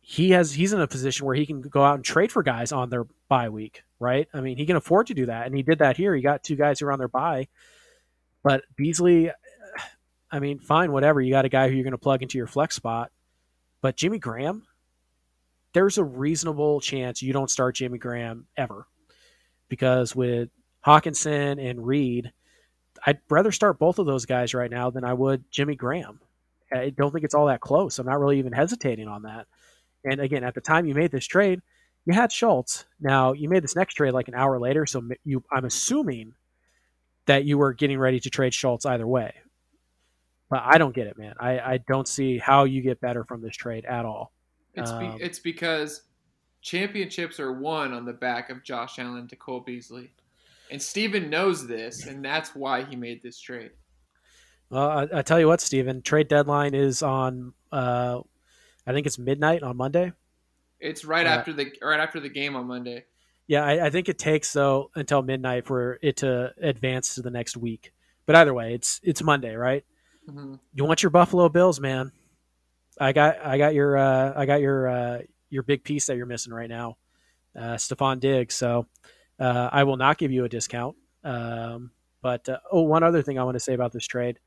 [0.00, 0.52] He has.
[0.52, 3.04] He's in a position where he can go out and trade for guys on their
[3.28, 4.28] bye week, right?
[4.34, 6.14] I mean, he can afford to do that, and he did that here.
[6.14, 7.48] He got two guys who are on their bye,
[8.42, 9.30] but Beasley.
[10.30, 11.20] I mean, fine, whatever.
[11.20, 13.12] You got a guy who you're going to plug into your flex spot,
[13.80, 14.66] but Jimmy Graham,
[15.72, 18.86] there's a reasonable chance you don't start Jimmy Graham ever.
[19.68, 20.50] Because with
[20.84, 22.32] Hockenson and Reed,
[23.06, 26.20] I'd rather start both of those guys right now than I would Jimmy Graham.
[26.72, 27.98] I don't think it's all that close.
[27.98, 29.46] I'm not really even hesitating on that.
[30.04, 31.60] And again, at the time you made this trade,
[32.04, 32.86] you had Schultz.
[33.00, 36.34] Now you made this next trade like an hour later, so you I'm assuming
[37.26, 39.34] that you were getting ready to trade Schultz either way.
[40.50, 41.34] But I don't get it, man.
[41.40, 44.32] I, I don't see how you get better from this trade at all.
[44.74, 46.02] It's be, um, it's because
[46.62, 50.12] championships are won on the back of Josh Allen to Cole Beasley,
[50.70, 53.72] and Steven knows this, and that's why he made this trade.
[54.70, 57.52] Well, I, I tell you what, Steven, trade deadline is on.
[57.70, 58.20] Uh,
[58.86, 60.12] I think it's midnight on Monday.
[60.80, 63.04] It's right uh, after the right after the game on Monday.
[63.46, 67.30] Yeah, I, I, think it takes though until midnight for it to advance to the
[67.30, 67.92] next week.
[68.24, 69.84] But either way, it's it's Monday, right?
[70.28, 70.54] Mm-hmm.
[70.74, 72.12] You want your Buffalo Bills, man.
[73.02, 75.18] I got I got your uh, I got your uh,
[75.50, 76.96] your big piece that you're missing right now,
[77.56, 78.54] uh, Stefon Diggs.
[78.54, 78.86] So
[79.40, 80.96] uh, I will not give you a discount.
[81.24, 81.90] Um,
[82.22, 84.38] but uh, oh, one other thing I want to say about this trade,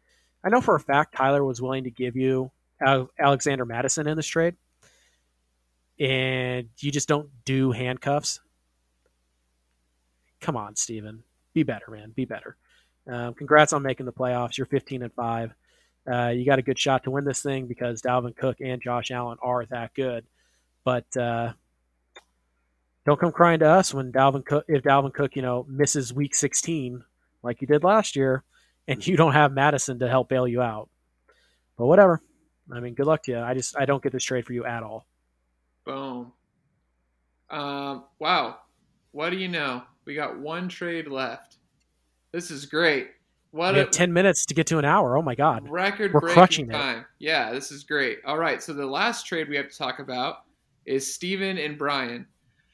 [0.44, 2.50] I know for a fact Tyler was willing to give you
[3.20, 4.56] Alexander Mattison in this trade,
[6.00, 8.40] and you just don't do handcuffs.
[10.40, 11.24] Come on, Steven.
[11.54, 12.12] Be better, man.
[12.16, 12.56] Be better.
[13.08, 14.58] Um, congrats on making the playoffs.
[14.58, 15.54] You're 15 and five.
[16.12, 19.12] Uh, you got a good shot to win this thing because Dalvin Cook and Josh
[19.12, 20.26] Allen are that good.
[20.84, 21.54] But uh,
[23.06, 26.36] don't come crying to us when Dalvin Cook, if Dalvin Cook, you know, misses Week
[26.36, 27.04] 16
[27.44, 28.44] like you did last year,
[28.88, 30.90] and you don't have Mattison to help bail you out.
[31.78, 32.22] But whatever.
[32.72, 33.40] I mean, good luck to you.
[33.40, 35.06] I just I don't get this trade for you at all.
[35.86, 36.32] Boom.
[37.50, 38.58] Um, wow.
[39.12, 39.84] What do you know?
[40.06, 41.58] We got one trade left.
[42.32, 43.10] This is great.
[43.56, 45.18] What we a, have ten minutes to get to an hour.
[45.18, 45.70] Oh my god!
[45.70, 47.00] Record We're crushing time.
[47.00, 47.06] It.
[47.20, 48.20] Yeah, this is great.
[48.26, 50.40] All right, so the last trade we have to talk about
[50.86, 52.28] is Steven and Brian.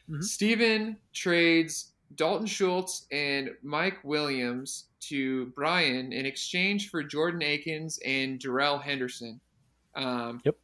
[0.09, 0.21] Mm-hmm.
[0.21, 8.39] Steven trades Dalton Schultz and Mike Williams to Brian in exchange for Jordan Akins and
[8.39, 9.39] Darrell Henderson.
[9.95, 10.55] Um, yep.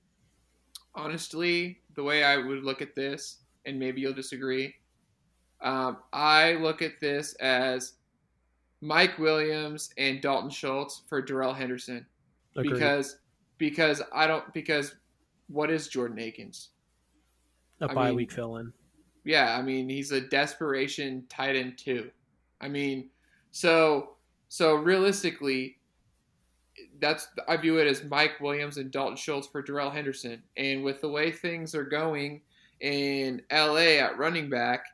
[0.96, 3.38] Honestly, the way I would look at this,
[3.68, 4.74] and maybe you'll disagree,
[5.62, 7.94] um, I look at this as
[8.82, 12.06] Mike Williams and Dalton Schultz for Darrell Henderson
[12.56, 12.74] Agreed.
[12.74, 13.18] because
[13.58, 14.96] because I don't because
[15.48, 16.70] what is Jordan Akins?
[17.82, 18.72] A bye week fill in.
[19.24, 22.10] Yeah, I mean he's a desperation tight end too.
[22.62, 23.10] I mean,
[23.52, 24.18] so
[24.50, 25.78] so realistically,
[27.00, 30.42] that's I view it as Mike Williams and Dalton Schultz for Darrell Henderson.
[30.56, 32.42] And with the way things are going
[32.80, 34.86] in LA at running back,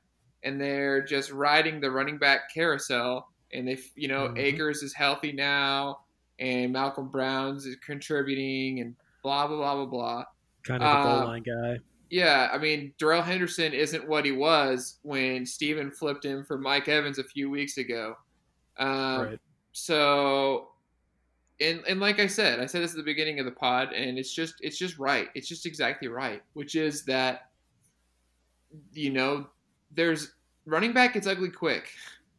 [0.43, 4.37] and they're just riding the running back carousel, and they, you know, mm-hmm.
[4.37, 5.99] Akers is healthy now,
[6.39, 10.23] and Malcolm Brown's is contributing, and blah blah blah blah blah.
[10.63, 11.79] Kind of a goal uh, line guy.
[12.09, 16.87] Yeah, I mean, Darrell Henderson isn't what he was when Steven flipped him for Mike
[16.87, 18.15] Evans a few weeks ago.
[18.77, 19.39] Um, right.
[19.71, 20.69] So,
[21.59, 24.17] and and like I said, I said this at the beginning of the pod, and
[24.19, 25.29] it's just it's just right.
[25.33, 27.49] It's just exactly right, which is that
[28.93, 29.47] you know
[29.91, 30.33] there's
[30.65, 31.89] running back gets ugly quick.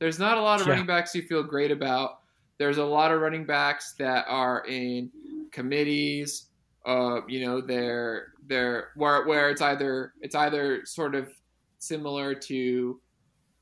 [0.04, 0.74] There's not a lot of yeah.
[0.74, 2.18] running backs you feel great about.
[2.58, 5.10] There's a lot of running backs that are in
[5.50, 6.48] committees.
[6.84, 11.30] Uh, you know, they're they're where where it's either it's either sort of
[11.78, 13.00] similar to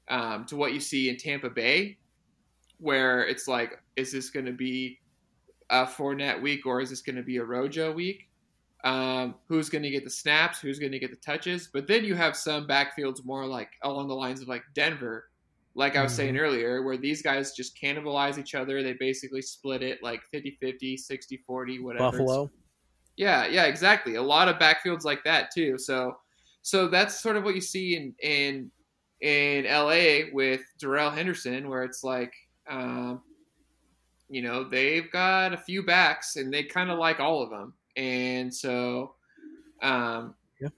[0.08, 1.96] um, to what you see in Tampa Bay,
[2.78, 4.98] where it's like, is this going to be
[5.70, 8.28] a Fournette week or is this going to be a Rojo week?
[8.82, 10.58] Um, who's going to get the snaps?
[10.58, 11.70] Who's going to get the touches?
[11.72, 15.28] But then you have some backfields more like along the lines of like Denver,
[15.74, 16.44] like I was saying mm-hmm.
[16.44, 18.82] earlier, where these guys just cannibalize each other.
[18.82, 22.10] They basically split it like 50 50, 60 40, whatever.
[22.10, 22.50] Buffalo.
[23.16, 24.16] Yeah, yeah, exactly.
[24.16, 25.78] A lot of backfields like that too.
[25.78, 26.16] So
[26.62, 28.70] so that's sort of what you see in in
[29.20, 32.34] in LA with Darrell Henderson, where it's like
[32.68, 33.22] um,
[34.28, 37.74] you know, they've got a few backs and they kind of like all of them.
[37.96, 39.14] And so
[39.82, 40.68] um yeah.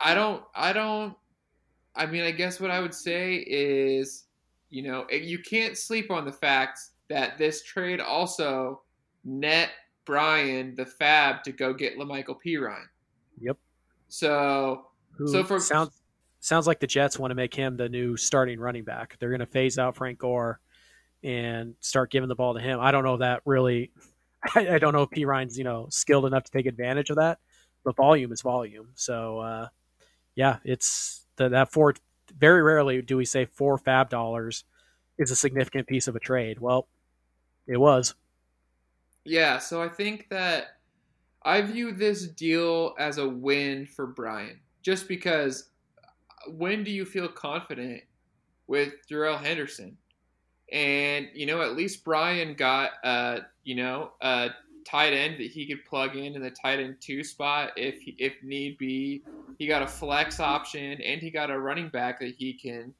[0.00, 1.14] I don't I don't
[1.94, 4.25] I mean, I guess what I would say is
[4.70, 8.82] you know, you can't sleep on the fact that this trade also
[9.24, 9.70] net
[10.04, 12.86] Brian the fab to go get La'Mical Perine.
[13.40, 13.58] Yep.
[14.08, 14.86] So,
[15.18, 16.00] Who so for sounds
[16.40, 19.16] sounds like the Jets want to make him the new starting running back.
[19.18, 20.60] They're going to phase out Frank Gore
[21.24, 22.78] and start giving the ball to him.
[22.80, 23.90] I don't know if that really.
[24.54, 27.38] I, I don't know if Perine's you know skilled enough to take advantage of that,
[27.84, 28.88] but volume is volume.
[28.94, 29.68] So, uh,
[30.36, 31.94] yeah, it's the, that four
[32.38, 34.64] very rarely do we say four fab dollars
[35.18, 36.60] is a significant piece of a trade.
[36.60, 36.88] Well,
[37.66, 38.14] it was.
[39.24, 40.76] Yeah, so I think that
[41.42, 45.70] I view this deal as a win for Brian, just because
[46.48, 48.02] when do you feel confident
[48.66, 49.96] with Darrell Henderson?
[50.72, 54.50] And you know, at least Brian got uh, you know, a
[54.86, 58.34] tight end that he could plug in in the tight end two spot if if
[58.42, 59.22] need be.
[59.58, 62.94] He got a flex option and he got a running back that he can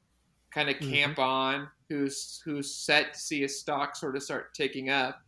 [0.51, 0.91] kind of mm-hmm.
[0.91, 5.21] camp on, who's who's set to see his stock sort of start ticking up.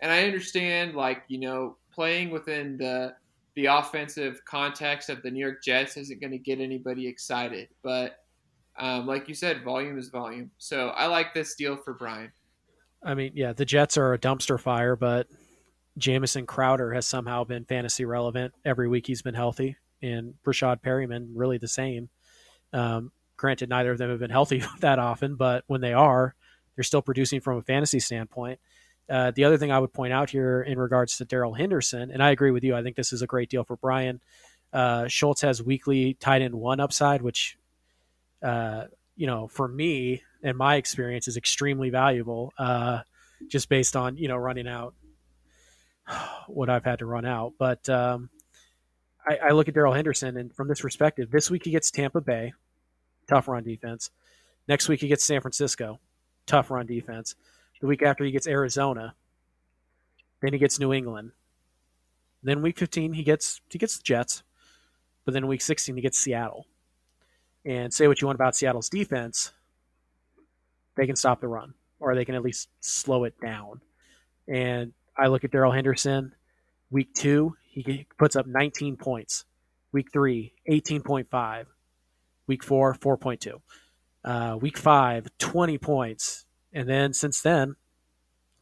[0.00, 3.14] And I understand, like you know, playing within the
[3.54, 8.24] the offensive context of the New York Jets isn't going to get anybody excited, but
[8.78, 10.50] um, like you said, volume is volume.
[10.58, 12.32] So I like this deal for Brian.
[13.02, 15.26] I mean, yeah, the Jets are a dumpster fire, but
[15.98, 21.30] Jamison Crowder has somehow been fantasy relevant every week he's been healthy, and Breshad Perriman
[21.34, 22.08] really the same.
[22.72, 26.34] Um, granted, neither of them have been healthy that often, but when they are,
[26.74, 28.60] they're still producing from a fantasy standpoint.
[29.08, 32.22] Uh, the other thing I would point out here in regards to Darrell Henderson, and
[32.22, 34.20] I agree with you, I think this is a great deal for Brian.
[34.72, 37.58] Uh, Schultz has weekly tight end one upside, which,
[38.40, 38.84] uh,
[39.16, 43.00] you know, for me and my experience is extremely valuable, uh,
[43.48, 44.94] just based on you know running out
[46.46, 47.54] what I've had to run out.
[47.58, 48.30] But um,
[49.26, 52.20] I, I look at Darrell Henderson, and from this perspective, this week he gets Tampa
[52.20, 52.52] Bay,
[53.28, 54.10] tough run defense.
[54.68, 56.00] Next week he gets San Francisco,
[56.46, 57.34] tough run defense.
[57.80, 59.14] The week after he gets Arizona.
[60.42, 61.32] Then he gets New England.
[62.42, 64.42] Then week 15 he gets he gets the Jets.
[65.24, 66.66] But then week 16 he gets Seattle.
[67.64, 69.52] And say what you want about Seattle's defense,
[70.96, 73.82] they can stop the run or they can at least slow it down.
[74.48, 76.34] And I look at Darrell Henderson,
[76.90, 79.44] week 2, he puts up 19 points.
[79.92, 81.66] Week 3, 18.5.
[82.46, 83.60] Week 4, 4.2.
[84.24, 86.44] Uh, week 5, 20 points.
[86.72, 87.76] And then since then,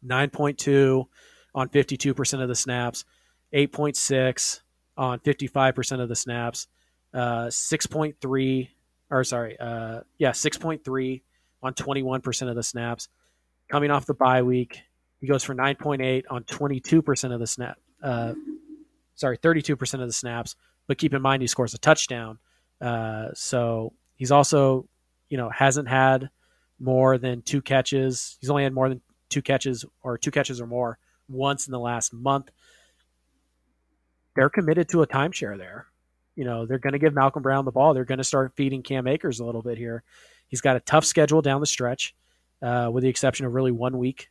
[0.06, 1.06] 9.2
[1.54, 3.04] on 52% of the snaps,
[3.52, 4.60] 8.6
[4.96, 6.68] on 55% of the snaps,
[7.14, 8.68] uh, 6.3,
[9.10, 11.22] or sorry, uh, yeah, 6.3
[11.62, 13.08] on 21% of the snaps.
[13.70, 14.82] Coming off the bye week,
[15.20, 17.78] he goes for 9.8 on 22% of the snap.
[18.02, 18.34] Uh,
[19.14, 20.56] sorry, 32% of the snaps.
[20.86, 22.38] But keep in mind, he scores a touchdown.
[22.80, 24.88] Uh, so he's also,
[25.28, 26.30] you know, hasn't had
[26.78, 28.38] more than two catches.
[28.40, 30.98] He's only had more than two catches or two catches or more
[31.28, 32.50] once in the last month.
[34.36, 35.86] They're committed to a timeshare there.
[36.36, 37.94] You know, they're going to give Malcolm Brown the ball.
[37.94, 40.04] They're going to start feeding Cam Akers a little bit here.
[40.46, 42.14] He's got a tough schedule down the stretch,
[42.62, 44.30] uh, with the exception of really one week.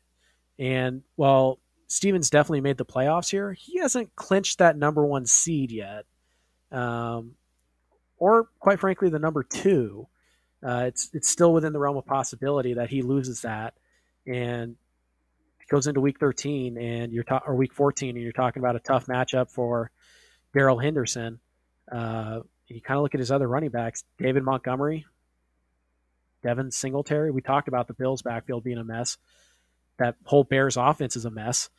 [0.59, 5.71] And while Stevens definitely made the playoffs here, he hasn't clinched that number one seed
[5.71, 6.05] yet.
[6.71, 7.35] Um,
[8.17, 10.07] or quite frankly, the number two
[10.65, 13.75] uh, it's it's still within the realm of possibility that he loses that
[14.25, 14.75] and
[15.69, 18.79] goes into week 13 and you're ta- or week 14 and you're talking about a
[18.79, 19.91] tough matchup for
[20.53, 21.39] Darrell Henderson.
[21.91, 25.05] Uh, you kind of look at his other running backs, David Montgomery,
[26.41, 27.31] Devin Singletary.
[27.31, 29.17] We talked about the Bills' backfield being a mess.
[29.97, 31.69] That whole Bears offense is a mess.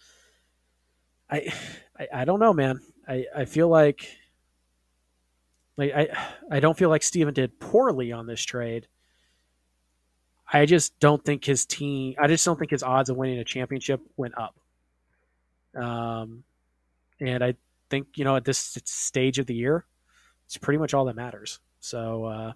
[1.30, 1.52] I,
[1.98, 2.80] I, I don't know, man.
[3.06, 4.08] I, I feel like
[5.76, 6.08] like I
[6.50, 8.88] I don't feel like Steven did poorly on this trade.
[10.52, 12.14] I just don't think his team.
[12.18, 14.58] I just don't think his odds of winning a championship went up.
[15.80, 16.42] Um,
[17.20, 17.54] and I
[17.90, 19.84] think you know at this stage of the year,
[20.46, 21.60] it's pretty much all that matters.
[21.80, 22.52] So uh,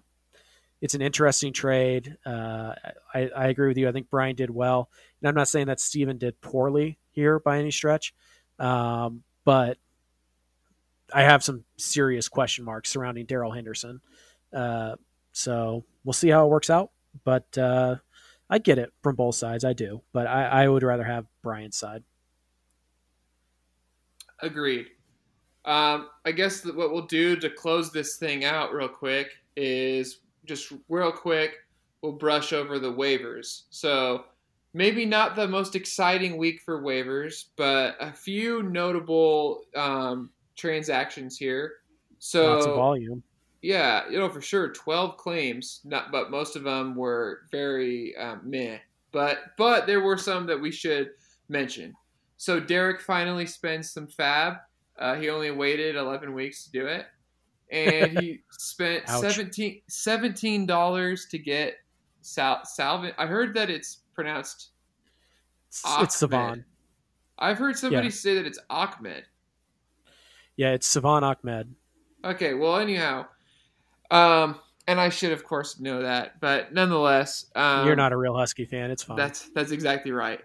[0.83, 2.17] it's an interesting trade.
[2.25, 2.73] Uh,
[3.13, 3.87] I, I agree with you.
[3.87, 4.89] I think Brian did well,
[5.21, 8.13] and I'm not saying that Steven did poorly here by any stretch,
[8.59, 9.77] um, but
[11.13, 14.01] I have some serious question marks surrounding Darrell Henderson.
[14.51, 14.97] Uh,
[15.31, 16.91] so we'll see how it works out.
[17.23, 17.95] But uh,
[18.49, 19.63] I get it from both sides.
[19.63, 22.03] I do, but I, I would rather have Brian's side.
[24.41, 24.87] Agreed.
[25.63, 30.73] Um, I guess what we'll do to close this thing out real quick is just
[30.89, 31.55] real quick,
[32.01, 33.63] we'll brush over the waivers.
[33.69, 34.25] So
[34.73, 41.73] maybe not the most exciting week for waivers, but a few notable um, transactions here.
[42.19, 43.23] So lots of volume.
[43.61, 45.81] Yeah, you know for sure, twelve claims.
[45.85, 48.79] Not, but most of them were very um, meh.
[49.11, 51.11] But but there were some that we should
[51.47, 51.93] mention.
[52.37, 54.55] So Derek finally spends some fab.
[54.99, 57.05] Uh, he only waited 11 weeks to do it.
[57.73, 59.09] And he spent
[59.87, 61.75] 17 dollars to get
[62.21, 63.11] Sal, Salvin.
[63.17, 64.69] I heard that it's pronounced.
[65.99, 66.63] It's Savon.
[67.39, 68.13] I've heard somebody yeah.
[68.13, 69.25] say that it's Ahmed.
[70.55, 71.73] Yeah, it's Salvon Ahmed.
[72.23, 73.25] Okay, well, anyhow,
[74.11, 78.35] um, and I should, of course, know that, but nonetheless, um, you're not a real
[78.35, 78.91] Husky fan.
[78.91, 79.17] It's fine.
[79.17, 80.41] That's that's exactly right.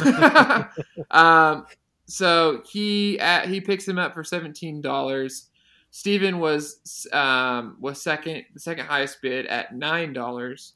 [1.10, 1.66] um,
[2.06, 5.48] so he at, he picks him up for seventeen dollars.
[5.90, 10.74] Steven was um, was second, the second highest bid at nine dollars.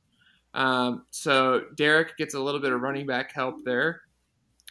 [0.55, 4.03] Um, so Derek gets a little bit of running back help there.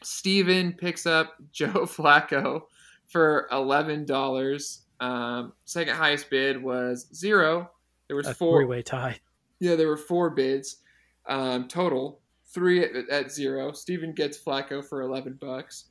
[0.03, 2.63] Steven picks up Joe Flacco
[3.07, 4.81] for eleven dollars.
[4.99, 7.69] Um, second highest bid was zero.
[8.07, 9.19] There was a four way tie.
[9.59, 10.77] Yeah, there were four bids
[11.27, 12.21] um, total.
[12.47, 13.71] Three at, at, zero.
[13.71, 15.85] Steven gets Flacco for eleven bucks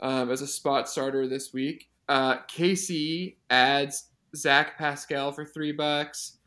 [0.00, 1.88] um, as a spot starter this week.
[2.08, 6.38] Uh, KC adds Zach Pascal for three bucks.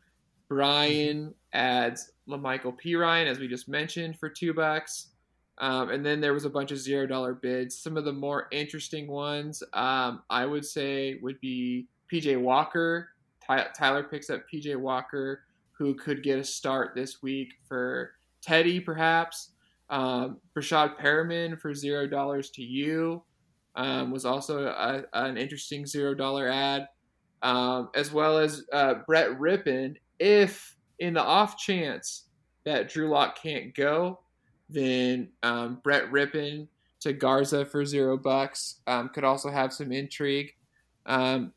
[0.48, 5.08] Brian adds La'Mical Perine, as we just mentioned, for two bucks.
[5.58, 7.78] Um, and then there was a bunch of zero dollar bids.
[7.78, 13.10] Some of the more interesting ones, um, I would say, would be PJ Walker.
[13.46, 15.42] Ty- Tyler picks up PJ Walker,
[15.72, 19.50] who could get a start this week for Teddy, perhaps.
[19.90, 23.22] Um, Breshad Perriman for zero dollars to you
[23.76, 26.88] um, was also a, an interesting zero dollar ad,
[27.42, 29.96] um, as well as uh, Brett Rypien.
[30.18, 32.24] If in the off chance
[32.64, 34.20] that Drew Lock can't go,
[34.68, 36.68] then um, Brett Rypien
[37.00, 40.52] to Garza for zero bucks um, could also have some intrigue.
[41.06, 41.52] Um,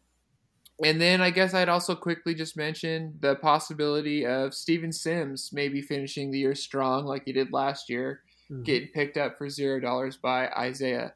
[0.83, 5.81] and then I guess I'd also quickly just mention the possibility of Steven Sims maybe
[5.81, 8.63] finishing the year strong like he did last year, mm-hmm.
[8.63, 11.13] getting picked up for zero dollars by Isaiah.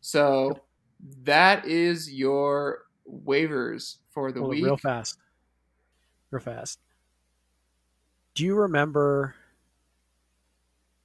[0.00, 0.60] So
[1.22, 4.64] that is your waivers for the week.
[4.64, 5.18] Real fast.
[6.30, 6.78] Real fast.
[8.34, 9.34] Do you remember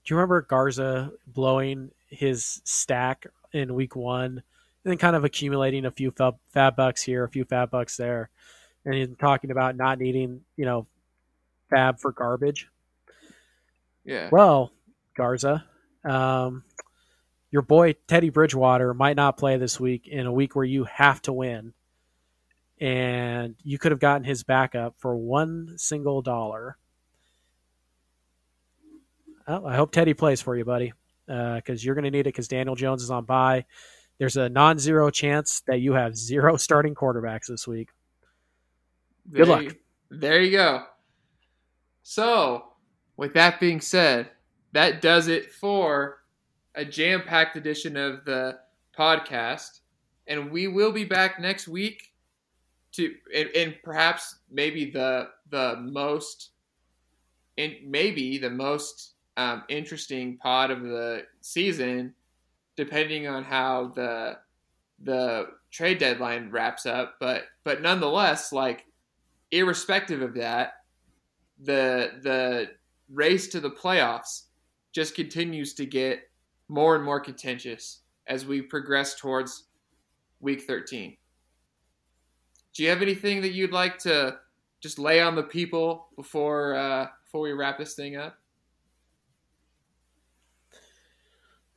[0.06, 4.44] do you remember Garza blowing his stack in week one and
[4.84, 8.30] then kind of accumulating a few FAAB, FAAB bucks here, a few FAAB bucks there,
[8.86, 10.86] and he's talking about not needing, you know,
[11.72, 12.70] FAAB for garbage.
[14.04, 14.30] Yeah.
[14.32, 14.72] Well,
[15.18, 15.66] Garza,
[16.04, 16.64] um,
[17.56, 21.22] your boy Teddy Bridgewater might not play this week in a week where you have
[21.22, 21.72] to win,
[22.82, 26.78] and you could have gotten his backup for one single dollar.
[29.48, 30.92] Well, I hope Teddy plays for you, buddy,
[31.28, 33.64] because uh, you're going to need it because Daniel Jones is on bye
[34.18, 37.88] there's a non-zero chance that you have zero starting quarterbacks this week.
[39.32, 39.64] Good there luck.
[39.64, 39.76] You,
[40.10, 40.84] there you go.
[42.04, 42.66] So,
[43.16, 44.30] with that being said,
[44.74, 46.18] that does it for
[46.76, 48.60] a jam-packed edition of the
[48.98, 49.80] podcast,
[50.28, 52.12] and we will be back next week
[52.94, 56.52] to and, and perhaps maybe the the most
[57.58, 62.14] and maybe the most um, interesting pod of the season
[62.76, 64.38] depending on how the
[65.04, 67.16] the trade deadline wraps up.
[67.20, 68.86] But but nonetheless, like
[69.52, 70.74] irrespective of that,
[71.62, 72.72] the the
[73.12, 74.44] race to the playoffs
[74.94, 76.30] just continues to get
[76.68, 79.66] more and more contentious as we progress towards
[80.40, 81.18] week 13.
[82.74, 84.38] Do you have anything that you'd like to
[84.82, 88.38] just lay on the people before uh, before we wrap this thing up?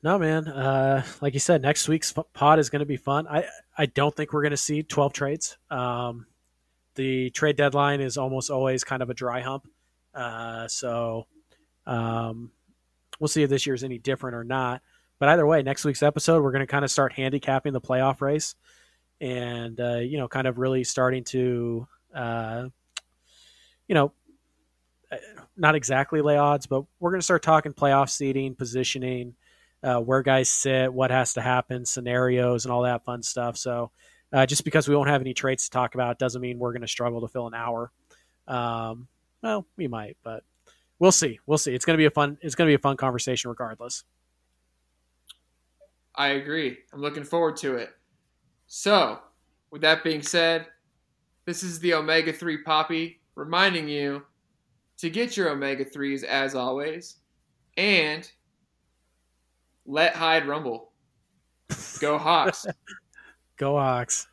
[0.03, 0.47] No, man.
[0.47, 3.27] Uh, like you said, next week's pod is going to be fun.
[3.29, 3.45] I
[3.77, 5.57] I don't think we're going to see twelve trades.
[5.71, 6.27] Um,
[6.97, 9.69] the trade deadline is almost always kind of a dry hump.
[10.13, 11.27] Uh, so
[11.87, 12.51] um,
[13.19, 14.83] we'll see if this year is any different or not.
[15.19, 18.21] But either way, next week's episode, we're going to kind of start handicapping the playoff
[18.21, 18.55] race,
[19.21, 22.69] and uh, you know, kind of really starting to, uh,
[23.89, 24.13] you know,
[25.11, 25.17] uh,
[25.57, 29.35] not exactly lay odds, but we're going to start talking playoff seating, positioning
[29.83, 33.57] uh, where guys sit, what has to happen, scenarios, and all that fun stuff.
[33.57, 33.91] So,
[34.33, 36.83] uh, just because we won't have any traits to talk about doesn't mean we're going
[36.83, 37.91] to struggle to fill an hour.
[38.47, 39.09] Um,
[39.43, 40.45] well, we might, but
[40.99, 41.39] we'll see.
[41.47, 41.75] We'll see.
[41.75, 42.39] It's going to be a fun.
[42.41, 44.05] It's going to be a fun conversation, regardless.
[46.15, 46.79] I agree.
[46.93, 47.91] I'm looking forward to it.
[48.67, 49.21] So,
[49.71, 50.67] with that being said,
[51.45, 54.23] this is the Omega 3 Poppy reminding you
[54.99, 57.17] to get your Omega 3s as always.
[57.77, 58.31] And
[59.87, 60.93] let Hyde rumble.
[62.01, 62.67] Go Hawks.
[63.57, 64.28] Go Hawks.